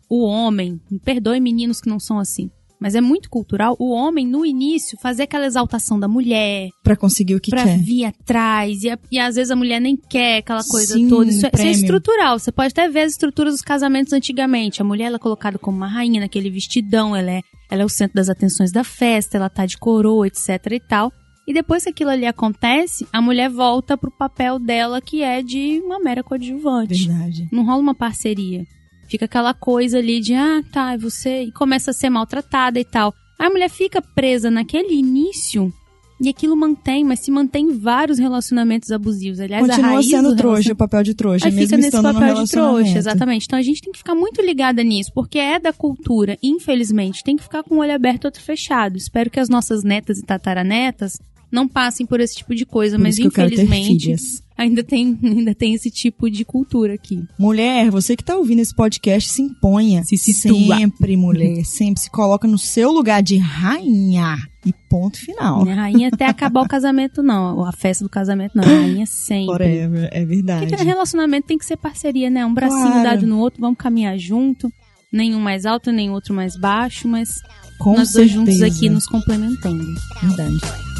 o 0.08 0.25
homem, 0.25 0.80
me 0.90 0.99
perdoe 1.00 1.40
meninos 1.40 1.80
que 1.80 1.88
não 1.88 1.99
são 1.99 2.18
assim, 2.20 2.49
mas 2.81 2.95
é 2.95 3.00
muito 3.00 3.31
cultural 3.31 3.76
o 3.78 3.90
homem, 3.90 4.26
no 4.26 4.45
início, 4.45 4.99
fazer 5.00 5.25
aquela 5.25 5.47
exaltação 5.47 5.99
da 5.99 6.09
mulher, 6.09 6.69
Pra 6.83 6.97
conseguir 6.97 7.35
o 7.35 7.40
que 7.40 7.50
pra 7.50 7.64
quer. 7.64 7.78
vir 7.78 8.04
atrás, 8.04 8.83
e, 8.83 8.88
e 9.11 9.19
às 9.19 9.37
vezes 9.37 9.50
a 9.50 9.57
mulher 9.57 9.81
nem 9.81 9.97
quer 9.97 10.38
aquela 10.38 10.62
coisa 10.64 10.95
Sim, 10.95 11.09
toda. 11.09 11.31
Isso 11.31 11.47
é, 11.47 11.50
isso 11.52 11.62
é 11.62 11.71
estrutural. 11.71 12.38
Você 12.38 12.52
pode 12.52 12.69
até 12.73 12.88
ver 12.88 13.00
as 13.00 13.12
estruturas 13.12 13.54
dos 13.54 13.62
casamentos 13.62 14.12
antigamente. 14.12 14.83
A 14.83 14.85
mulher 14.85 15.07
ela 15.07 15.16
é 15.16 15.19
colocada 15.19 15.59
como 15.59 15.76
uma 15.76 15.88
rainha 15.88 16.21
naquele 16.21 16.50
vestidão, 16.50 17.14
ela 17.16 17.31
é, 17.31 17.40
ela 17.71 17.83
é 17.83 17.85
o 17.85 17.88
centro 17.88 18.14
das 18.16 18.28
atenções 18.28 18.71
da 18.73 18.85
festa, 18.85 19.37
ela 19.37 19.49
tá 19.49 19.64
de 19.66 19.78
coroa, 19.78 20.26
etc 20.26 20.49
e 20.73 20.81
tal. 20.81 21.12
E 21.47 21.52
depois 21.52 21.85
que 21.85 21.90
aquilo 21.90 22.11
ali 22.11 22.26
acontece, 22.26 23.07
a 23.12 23.21
mulher 23.21 23.50
volta 23.50 23.99
pro 23.99 24.11
papel 24.11 24.59
dela 24.59 25.00
que 25.00 25.23
é 25.23 25.43
de 25.43 25.81
uma 25.85 26.00
mera 26.00 26.23
coadjuvante. 26.23 27.07
Verdade. 27.07 27.49
Não 27.52 27.66
rola 27.66 27.83
uma 27.83 27.95
parceria. 27.95 28.64
Fica 29.08 29.25
aquela 29.25 29.54
coisa 29.54 29.99
ali 29.99 30.20
de, 30.20 30.34
ah, 30.34 30.62
tá, 30.73 30.92
é 30.92 30.99
você. 30.99 31.42
E 31.42 31.52
começa 31.52 31.90
a 31.90 31.94
ser 31.94 32.11
maltratada 32.11 32.78
e 32.78 32.84
tal. 32.84 33.14
Aí 33.38 33.46
a 33.46 33.50
mulher 33.50 33.70
fica 33.70 34.00
presa 34.00 34.50
naquele 34.50 34.94
início 34.94 35.73
e 36.20 36.28
aquilo 36.28 36.56
mantém, 36.56 37.04
mas 37.04 37.20
se 37.20 37.30
mantém 37.30 37.76
vários 37.76 38.18
relacionamentos 38.18 38.90
abusivos. 38.90 39.40
Aliás, 39.40 39.64
a 39.64 39.68
Continua 39.68 39.90
raiz 39.90 40.08
sendo 40.08 40.30
do 40.30 40.37
trouxa, 40.37 40.73
o 40.73 40.76
papel 40.76 41.02
de 41.02 41.14
trouxa, 41.14 41.46
Aí 41.46 41.52
mesmo 41.52 41.68
fica 41.68 41.76
nesse 41.76 42.02
papel 42.02 42.34
de 42.34 42.50
trouxa, 42.50 42.99
exatamente. 42.99 43.46
Então 43.46 43.58
a 43.58 43.62
gente 43.62 43.82
tem 43.82 43.92
que 43.92 43.99
ficar 43.99 44.14
muito 44.14 44.40
ligada 44.40 44.82
nisso, 44.82 45.11
porque 45.12 45.38
é 45.38 45.58
da 45.58 45.73
cultura, 45.73 46.38
infelizmente. 46.42 47.25
Tem 47.25 47.37
que 47.37 47.42
ficar 47.42 47.62
com 47.62 47.76
o 47.76 47.78
olho 47.78 47.92
aberto 47.92 48.25
e 48.25 48.26
outro 48.28 48.42
fechado. 48.42 48.96
Espero 48.96 49.30
que 49.30 49.40
as 49.40 49.49
nossas 49.49 49.82
netas 49.82 50.18
e 50.18 50.23
tataranetas 50.23 51.18
não 51.54 51.68
passem 51.68 52.04
por 52.04 52.20
esse 52.20 52.37
tipo 52.37 52.54
de 52.54 52.66
coisa, 52.66 52.96
Por 52.96 53.02
mas 53.04 53.18
infelizmente 53.18 54.14
ainda 54.58 54.82
tem, 54.82 55.18
ainda 55.23 55.54
tem 55.54 55.73
esse 55.75 55.90
tipo 55.90 56.28
de 56.30 56.44
cultura 56.44 56.94
aqui. 56.94 57.23
Mulher, 57.38 57.90
você 57.90 58.16
que 58.16 58.25
tá 58.25 58.37
ouvindo 58.37 58.61
esse 58.61 58.75
podcast, 58.75 59.30
se 59.30 59.42
imponha. 59.42 60.02
Se 60.04 60.16
situa. 60.18 60.76
Sempre, 60.76 61.16
mulher. 61.16 61.64
Sempre 61.64 62.02
se 62.02 62.11
coloca 62.11 62.46
no 62.49 62.58
seu 62.58 62.90
lugar 62.92 63.23
de 63.23 63.37
rainha. 63.37 64.37
E 64.66 64.73
ponto 64.88 65.18
final. 65.18 65.62
Minha 65.62 65.75
rainha 65.76 66.08
até 66.12 66.25
acabar 66.26 66.62
o 66.62 66.68
casamento, 66.68 67.23
não. 67.23 67.64
A 67.64 67.73
festa 67.73 68.02
do 68.04 68.08
casamento, 68.11 68.56
não. 68.56 68.64
A 68.64 68.66
rainha 68.66 69.06
sempre. 69.06 69.46
Forever, 69.46 70.08
é 70.11 70.25
verdade. 70.25 70.66
Porque 70.68 70.82
relacionamento 70.84 71.46
tem 71.46 71.58
que 71.58 71.66
ser 71.66 71.76
parceria, 71.76 72.30
né? 72.30 72.44
Um 72.46 72.54
bracinho 72.54 72.80
Claro. 72.82 73.02
dado 73.02 73.26
no 73.26 73.38
outro, 73.38 73.61
vamos 73.61 73.76
caminhar 73.78 74.18
junto. 74.18 74.73
Nenhum 75.12 75.38
mais 75.40 75.66
alto, 75.66 75.92
nem 75.92 76.11
outro 76.11 76.34
mais 76.34 76.56
baixo, 76.58 77.06
mas 77.06 77.40
Com 77.78 77.94
nós 77.96 78.12
dois 78.12 78.30
juntos 78.30 78.56
certeza. 78.56 78.76
aqui 78.78 78.88
nos 78.88 79.06
complementando. 79.06 79.84
Verdade. 80.23 80.94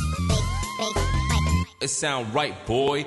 It 1.81 1.89
sound 1.89 2.33
right, 2.35 2.55
boy. 2.67 3.07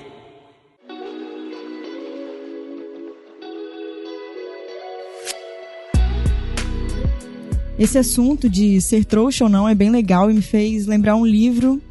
Esse 7.80 8.00
assunto 8.00 8.50
de 8.50 8.82
ser 8.82 9.06
trouxa 9.06 9.44
ou 9.44 9.50
não 9.50 9.70
é 9.70 9.76
bem 9.76 9.92
legal 9.92 10.32
e 10.32 10.34
me 10.34 10.42
fez 10.42 10.88
lembrar 10.88 11.16
um 11.16 11.26
livro 11.26 11.82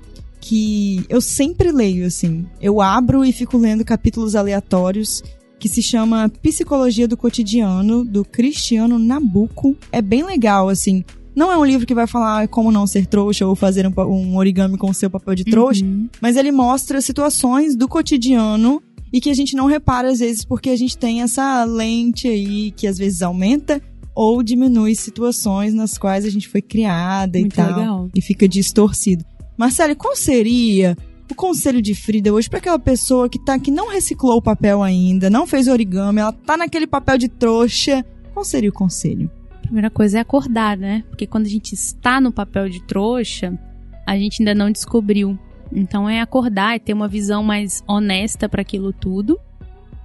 que 0.40 1.04
eu 1.08 1.20
sempre 1.20 1.72
leio, 1.72 2.06
assim. 2.06 2.46
Eu 2.60 2.80
abro 2.80 3.24
e 3.24 3.32
fico 3.32 3.56
lendo 3.56 3.84
capítulos 3.84 4.34
aleatórios 4.34 5.22
que 5.58 5.68
se 5.68 5.82
chama 5.82 6.28
Psicologia 6.42 7.08
do 7.08 7.16
Cotidiano, 7.16 8.04
do 8.04 8.24
Cristiano 8.24 8.98
Nabuco. 8.98 9.76
É 9.90 10.02
bem 10.02 10.24
legal, 10.24 10.68
assim. 10.68 11.04
Não 11.36 11.52
é 11.52 11.56
um 11.58 11.64
livro 11.64 11.86
que 11.86 11.94
vai 11.94 12.06
falar 12.06 12.48
como 12.48 12.72
não 12.72 12.86
ser 12.86 13.04
trouxa 13.06 13.46
ou 13.46 13.54
fazer 13.54 13.86
um, 13.86 13.92
um 14.10 14.36
origami 14.38 14.78
com 14.78 14.88
o 14.90 14.94
seu 14.94 15.10
papel 15.10 15.34
de 15.34 15.44
trouxa, 15.44 15.84
Uhum. 15.84 16.08
mas 16.20 16.34
ele 16.36 16.50
mostra 16.50 17.00
situações 17.02 17.76
do 17.76 17.86
cotidiano 17.86 18.82
e 19.12 19.20
que 19.20 19.28
a 19.30 19.34
gente 19.34 19.54
não 19.54 19.66
repara 19.66 20.08
às 20.10 20.18
vezes 20.20 20.44
porque 20.46 20.70
a 20.70 20.76
gente 20.76 20.96
tem 20.96 21.20
essa 21.22 21.62
lente 21.64 22.26
aí 22.26 22.70
que 22.70 22.86
às 22.86 22.96
vezes 22.96 23.20
aumenta 23.22 23.80
ou 24.14 24.42
diminui 24.42 24.94
situações 24.94 25.74
nas 25.74 25.98
quais 25.98 26.24
a 26.24 26.30
gente 26.30 26.48
foi 26.48 26.62
criada 26.62 27.38
Muito 27.38 27.52
e 27.52 27.56
tal 27.56 27.66
legal. 27.78 28.10
e 28.14 28.20
fica 28.22 28.48
distorcido. 28.48 29.22
Marcelo, 29.58 29.94
qual 29.94 30.16
seria 30.16 30.96
o 31.30 31.34
conselho 31.34 31.82
de 31.82 31.94
Frida 31.94 32.32
hoje 32.32 32.48
para 32.48 32.60
aquela 32.60 32.78
pessoa 32.78 33.28
que 33.28 33.38
tá 33.44 33.58
que 33.58 33.70
não 33.70 33.90
reciclou 33.90 34.36
o 34.38 34.42
papel 34.42 34.82
ainda, 34.82 35.28
não 35.28 35.46
fez 35.46 35.68
origami, 35.68 36.20
ela 36.20 36.32
tá 36.32 36.56
naquele 36.56 36.86
papel 36.86 37.18
de 37.18 37.28
trouxa? 37.28 38.04
Qual 38.32 38.44
seria 38.44 38.70
o 38.70 38.72
conselho? 38.72 39.30
Primeira 39.66 39.90
coisa 39.90 40.18
é 40.18 40.20
acordar, 40.20 40.76
né? 40.76 41.04
Porque 41.08 41.26
quando 41.26 41.46
a 41.46 41.48
gente 41.48 41.74
está 41.74 42.20
no 42.20 42.32
papel 42.32 42.68
de 42.68 42.82
trouxa, 42.86 43.58
a 44.06 44.16
gente 44.16 44.40
ainda 44.40 44.54
não 44.54 44.70
descobriu. 44.70 45.38
Então 45.72 46.08
é 46.08 46.20
acordar 46.20 46.76
e 46.76 46.80
ter 46.80 46.94
uma 46.94 47.08
visão 47.08 47.42
mais 47.42 47.82
honesta 47.86 48.48
para 48.48 48.62
aquilo 48.62 48.92
tudo. 48.92 49.38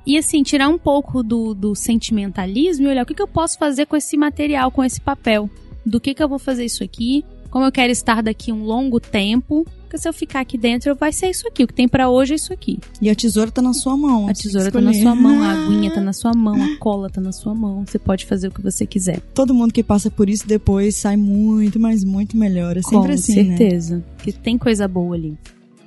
E 0.05 0.17
assim, 0.17 0.41
tirar 0.41 0.67
um 0.67 0.79
pouco 0.79 1.21
do, 1.21 1.53
do 1.53 1.75
sentimentalismo 1.75 2.88
e 2.88 2.89
olhar 2.89 3.03
o 3.03 3.05
que, 3.05 3.13
que 3.13 3.21
eu 3.21 3.27
posso 3.27 3.59
fazer 3.59 3.86
com 3.86 3.95
esse 3.95 4.17
material, 4.17 4.71
com 4.71 4.83
esse 4.83 4.99
papel. 4.99 5.49
Do 5.86 5.99
que, 5.99 6.13
que 6.13 6.23
eu 6.23 6.29
vou 6.29 6.39
fazer 6.39 6.65
isso 6.65 6.83
aqui, 6.83 7.23
como 7.51 7.65
eu 7.65 7.71
quero 7.71 7.91
estar 7.91 8.23
daqui 8.23 8.51
um 8.51 8.63
longo 8.63 8.99
tempo. 8.99 9.67
Porque 9.81 9.97
se 9.97 10.07
eu 10.07 10.13
ficar 10.13 10.39
aqui 10.39 10.57
dentro, 10.57 10.95
vai 10.95 11.11
ser 11.11 11.29
isso 11.29 11.45
aqui. 11.49 11.65
O 11.65 11.67
que 11.67 11.73
tem 11.73 11.85
pra 11.85 12.09
hoje 12.09 12.31
é 12.31 12.35
isso 12.37 12.53
aqui. 12.53 12.79
E 13.01 13.09
a 13.09 13.15
tesoura 13.15 13.51
tá 13.51 13.61
na 13.61 13.73
sua 13.73 13.97
mão. 13.97 14.29
A 14.29 14.33
tesoura 14.33 14.71
tá 14.71 14.79
na 14.79 14.93
sua 14.93 15.13
mão, 15.13 15.43
a 15.43 15.51
aguinha 15.51 15.93
tá 15.93 15.99
na 15.99 16.13
sua 16.13 16.31
mão, 16.33 16.55
a 16.55 16.77
cola 16.77 17.09
tá 17.09 17.19
na 17.19 17.33
sua 17.33 17.53
mão. 17.53 17.83
Você 17.85 17.99
pode 17.99 18.25
fazer 18.25 18.47
o 18.47 18.51
que 18.51 18.61
você 18.61 18.85
quiser. 18.85 19.19
Todo 19.33 19.53
mundo 19.53 19.73
que 19.73 19.83
passa 19.83 20.09
por 20.09 20.29
isso 20.29 20.47
depois 20.47 20.95
sai 20.95 21.17
muito, 21.17 21.77
mas 21.77 22.05
muito 22.05 22.37
melhor. 22.37 22.77
É 22.77 22.81
sempre 22.81 23.07
Com 23.09 23.13
assim, 23.13 23.43
né? 23.43 23.57
certeza. 23.57 24.01
Que 24.23 24.31
tem 24.31 24.57
coisa 24.57 24.87
boa 24.87 25.13
ali. 25.13 25.37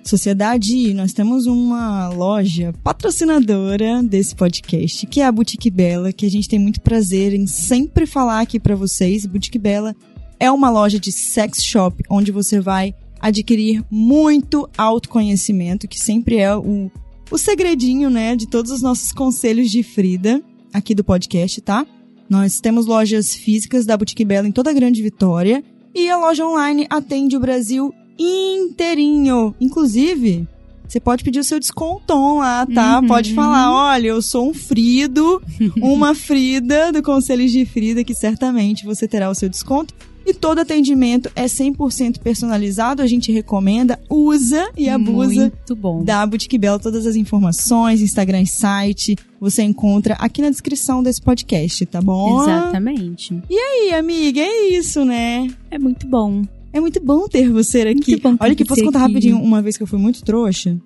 Sociedade, 0.04 0.92
nós 0.92 1.14
temos 1.14 1.46
uma 1.46 2.10
loja 2.10 2.74
patrocinadora 2.84 4.02
desse 4.02 4.34
podcast, 4.34 5.06
que 5.06 5.22
é 5.22 5.24
a 5.24 5.32
Boutique 5.32 5.70
Bela, 5.70 6.12
que 6.12 6.26
a 6.26 6.30
gente 6.30 6.46
tem 6.46 6.58
muito 6.58 6.82
prazer 6.82 7.32
em 7.32 7.46
sempre 7.46 8.04
falar 8.04 8.40
aqui 8.40 8.60
pra 8.60 8.76
vocês. 8.76 9.24
Boutique 9.24 9.58
Bela 9.58 9.96
é 10.44 10.50
uma 10.50 10.68
loja 10.68 11.00
de 11.00 11.10
sex 11.10 11.64
shop 11.64 12.02
onde 12.10 12.30
você 12.30 12.60
vai 12.60 12.94
adquirir 13.18 13.82
muito 13.90 14.68
autoconhecimento, 14.76 15.88
que 15.88 15.98
sempre 15.98 16.36
é 16.36 16.54
o, 16.54 16.90
o 17.30 17.38
segredinho, 17.38 18.10
né, 18.10 18.36
de 18.36 18.46
todos 18.46 18.70
os 18.70 18.82
nossos 18.82 19.10
conselhos 19.10 19.70
de 19.70 19.82
Frida 19.82 20.42
aqui 20.72 20.94
do 20.94 21.02
podcast, 21.02 21.60
tá? 21.62 21.86
Nós 22.28 22.60
temos 22.60 22.84
lojas 22.84 23.34
físicas 23.34 23.86
da 23.86 23.96
Boutique 23.96 24.24
Bela 24.24 24.46
em 24.46 24.52
toda 24.52 24.70
a 24.70 24.74
Grande 24.74 25.02
Vitória 25.02 25.64
e 25.94 26.10
a 26.10 26.18
loja 26.18 26.46
online 26.46 26.86
atende 26.90 27.36
o 27.36 27.40
Brasil 27.40 27.94
inteirinho. 28.18 29.54
Inclusive, 29.58 30.46
você 30.86 31.00
pode 31.00 31.24
pedir 31.24 31.38
o 31.38 31.44
seu 31.44 31.58
descontom 31.58 32.38
lá, 32.38 32.66
tá? 32.66 33.00
Uhum. 33.00 33.06
Pode 33.06 33.32
falar, 33.32 33.72
olha, 33.72 34.08
eu 34.08 34.20
sou 34.20 34.50
um 34.50 34.54
Frido, 34.54 35.42
uma 35.80 36.14
Frida 36.14 36.92
do 36.92 37.02
Conselhos 37.02 37.50
de 37.50 37.64
Frida, 37.64 38.04
que 38.04 38.14
certamente 38.14 38.84
você 38.84 39.08
terá 39.08 39.30
o 39.30 39.34
seu 39.34 39.48
desconto. 39.48 39.94
E 40.26 40.32
todo 40.32 40.58
atendimento 40.58 41.30
é 41.36 41.44
100% 41.44 42.18
personalizado, 42.18 43.02
a 43.02 43.06
gente 43.06 43.30
recomenda, 43.30 44.00
usa 44.08 44.70
e 44.76 44.88
abusa 44.88 45.40
Muito 45.42 45.76
bom. 45.76 46.02
da 46.02 46.24
Boutique 46.26 46.56
Bela. 46.56 46.78
Todas 46.78 47.06
as 47.06 47.14
informações, 47.16 48.00
Instagram 48.00 48.40
e 48.42 48.46
site, 48.46 49.16
você 49.38 49.62
encontra 49.62 50.14
aqui 50.14 50.40
na 50.40 50.48
descrição 50.50 51.02
desse 51.02 51.20
podcast, 51.20 51.84
tá 51.86 52.00
bom? 52.00 52.42
Exatamente. 52.42 53.38
E 53.50 53.54
aí, 53.58 53.92
amiga, 53.94 54.40
é 54.40 54.68
isso, 54.70 55.04
né? 55.04 55.46
É 55.70 55.78
muito 55.78 56.06
bom. 56.06 56.42
É 56.72 56.80
muito 56.80 57.00
bom 57.04 57.28
ter 57.28 57.50
você 57.50 57.82
aqui. 57.82 58.12
Muito 58.12 58.22
bom 58.22 58.36
ter 58.36 58.44
Olha 58.44 58.54
que 58.54 58.64
posso 58.64 58.82
contar 58.82 59.00
aqui. 59.00 59.08
rapidinho 59.08 59.38
uma 59.40 59.60
vez 59.62 59.76
que 59.76 59.82
eu 59.82 59.86
fui 59.86 59.98
muito 59.98 60.24
trouxa. 60.24 60.76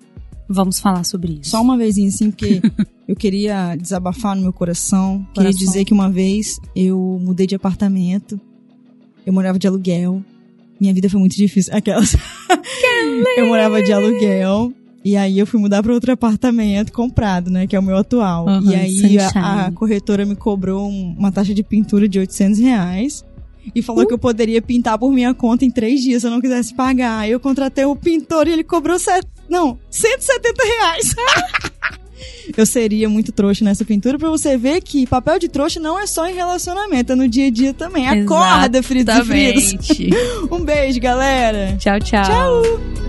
Vamos 0.47 0.79
falar 0.79 1.03
sobre 1.03 1.39
isso. 1.41 1.51
Só 1.51 1.61
uma 1.61 1.77
vezinha 1.77 2.09
assim, 2.09 2.29
porque 2.31 2.61
eu 3.07 3.15
queria 3.15 3.75
desabafar 3.75 4.35
no 4.35 4.41
meu 4.41 4.51
coração. 4.53 5.19
Queria 5.33 5.49
Coração. 5.51 5.59
dizer 5.67 5.85
que 5.85 5.93
uma 5.93 6.09
vez 6.11 6.59
eu 6.75 7.19
mudei 7.21 7.47
de 7.47 7.55
apartamento. 7.55 8.39
Eu 9.25 9.33
morava 9.33 9.59
de 9.59 9.67
aluguel. 9.67 10.23
Minha 10.79 10.93
vida 10.93 11.09
foi 11.09 11.19
muito 11.19 11.35
difícil. 11.35 11.75
Aquelas. 11.75 12.15
eu 13.37 13.45
morava 13.47 13.81
de 13.83 13.91
aluguel. 13.91 14.73
E 15.03 15.15
aí 15.15 15.39
eu 15.39 15.47
fui 15.47 15.59
mudar 15.59 15.81
para 15.81 15.93
outro 15.93 16.11
apartamento 16.11 16.91
comprado, 16.91 17.49
né? 17.49 17.65
Que 17.67 17.75
é 17.75 17.79
o 17.79 17.83
meu 17.83 17.97
atual. 17.97 18.45
Uhum, 18.47 18.71
e 18.71 18.75
aí 18.75 19.17
a, 19.19 19.65
a 19.67 19.71
corretora 19.71 20.25
me 20.25 20.35
cobrou 20.35 20.89
um- 20.89 21.15
uma 21.17 21.31
taxa 21.31 21.53
de 21.53 21.63
pintura 21.63 22.07
de 22.07 22.19
800 22.19 22.59
reais. 22.59 23.25
E 23.75 23.81
falou 23.81 24.05
que 24.07 24.13
eu 24.13 24.17
poderia 24.17 24.61
pintar 24.61 24.97
por 24.97 25.11
minha 25.11 25.33
conta 25.33 25.63
em 25.63 25.69
três 25.71 26.01
dias 26.01 26.21
se 26.21 26.27
eu 26.27 26.31
não 26.31 26.41
quisesse 26.41 26.73
pagar. 26.73 27.19
Aí 27.19 27.31
eu 27.31 27.39
contratei 27.39 27.85
o 27.85 27.95
pintor 27.95 28.47
e 28.47 28.51
ele 28.51 28.63
cobrou 28.63 28.97
set... 28.97 29.25
não, 29.49 29.77
170 29.89 30.63
reais. 30.63 31.15
eu 32.59 32.65
seria 32.65 33.09
muito 33.09 33.31
trouxa 33.31 33.63
nessa 33.63 33.85
pintura 33.85 34.17
pra 34.17 34.29
você 34.29 34.57
ver 34.57 34.81
que 34.81 35.07
papel 35.07 35.39
de 35.39 35.47
trouxa 35.47 35.79
não 35.79 35.99
é 35.99 36.05
só 36.05 36.27
em 36.27 36.33
relacionamento, 36.33 37.13
é 37.13 37.15
no 37.15 37.27
dia 37.27 37.47
a 37.47 37.51
dia 37.51 37.73
também. 37.73 38.07
Acorda, 38.07 38.83
fritos 38.83 39.15
e 39.15 39.23
fritos. 39.25 39.89
Um 40.51 40.63
beijo, 40.63 40.99
galera. 40.99 41.75
tchau, 41.77 41.99
tchau. 41.99 42.23
Tchau. 42.23 43.08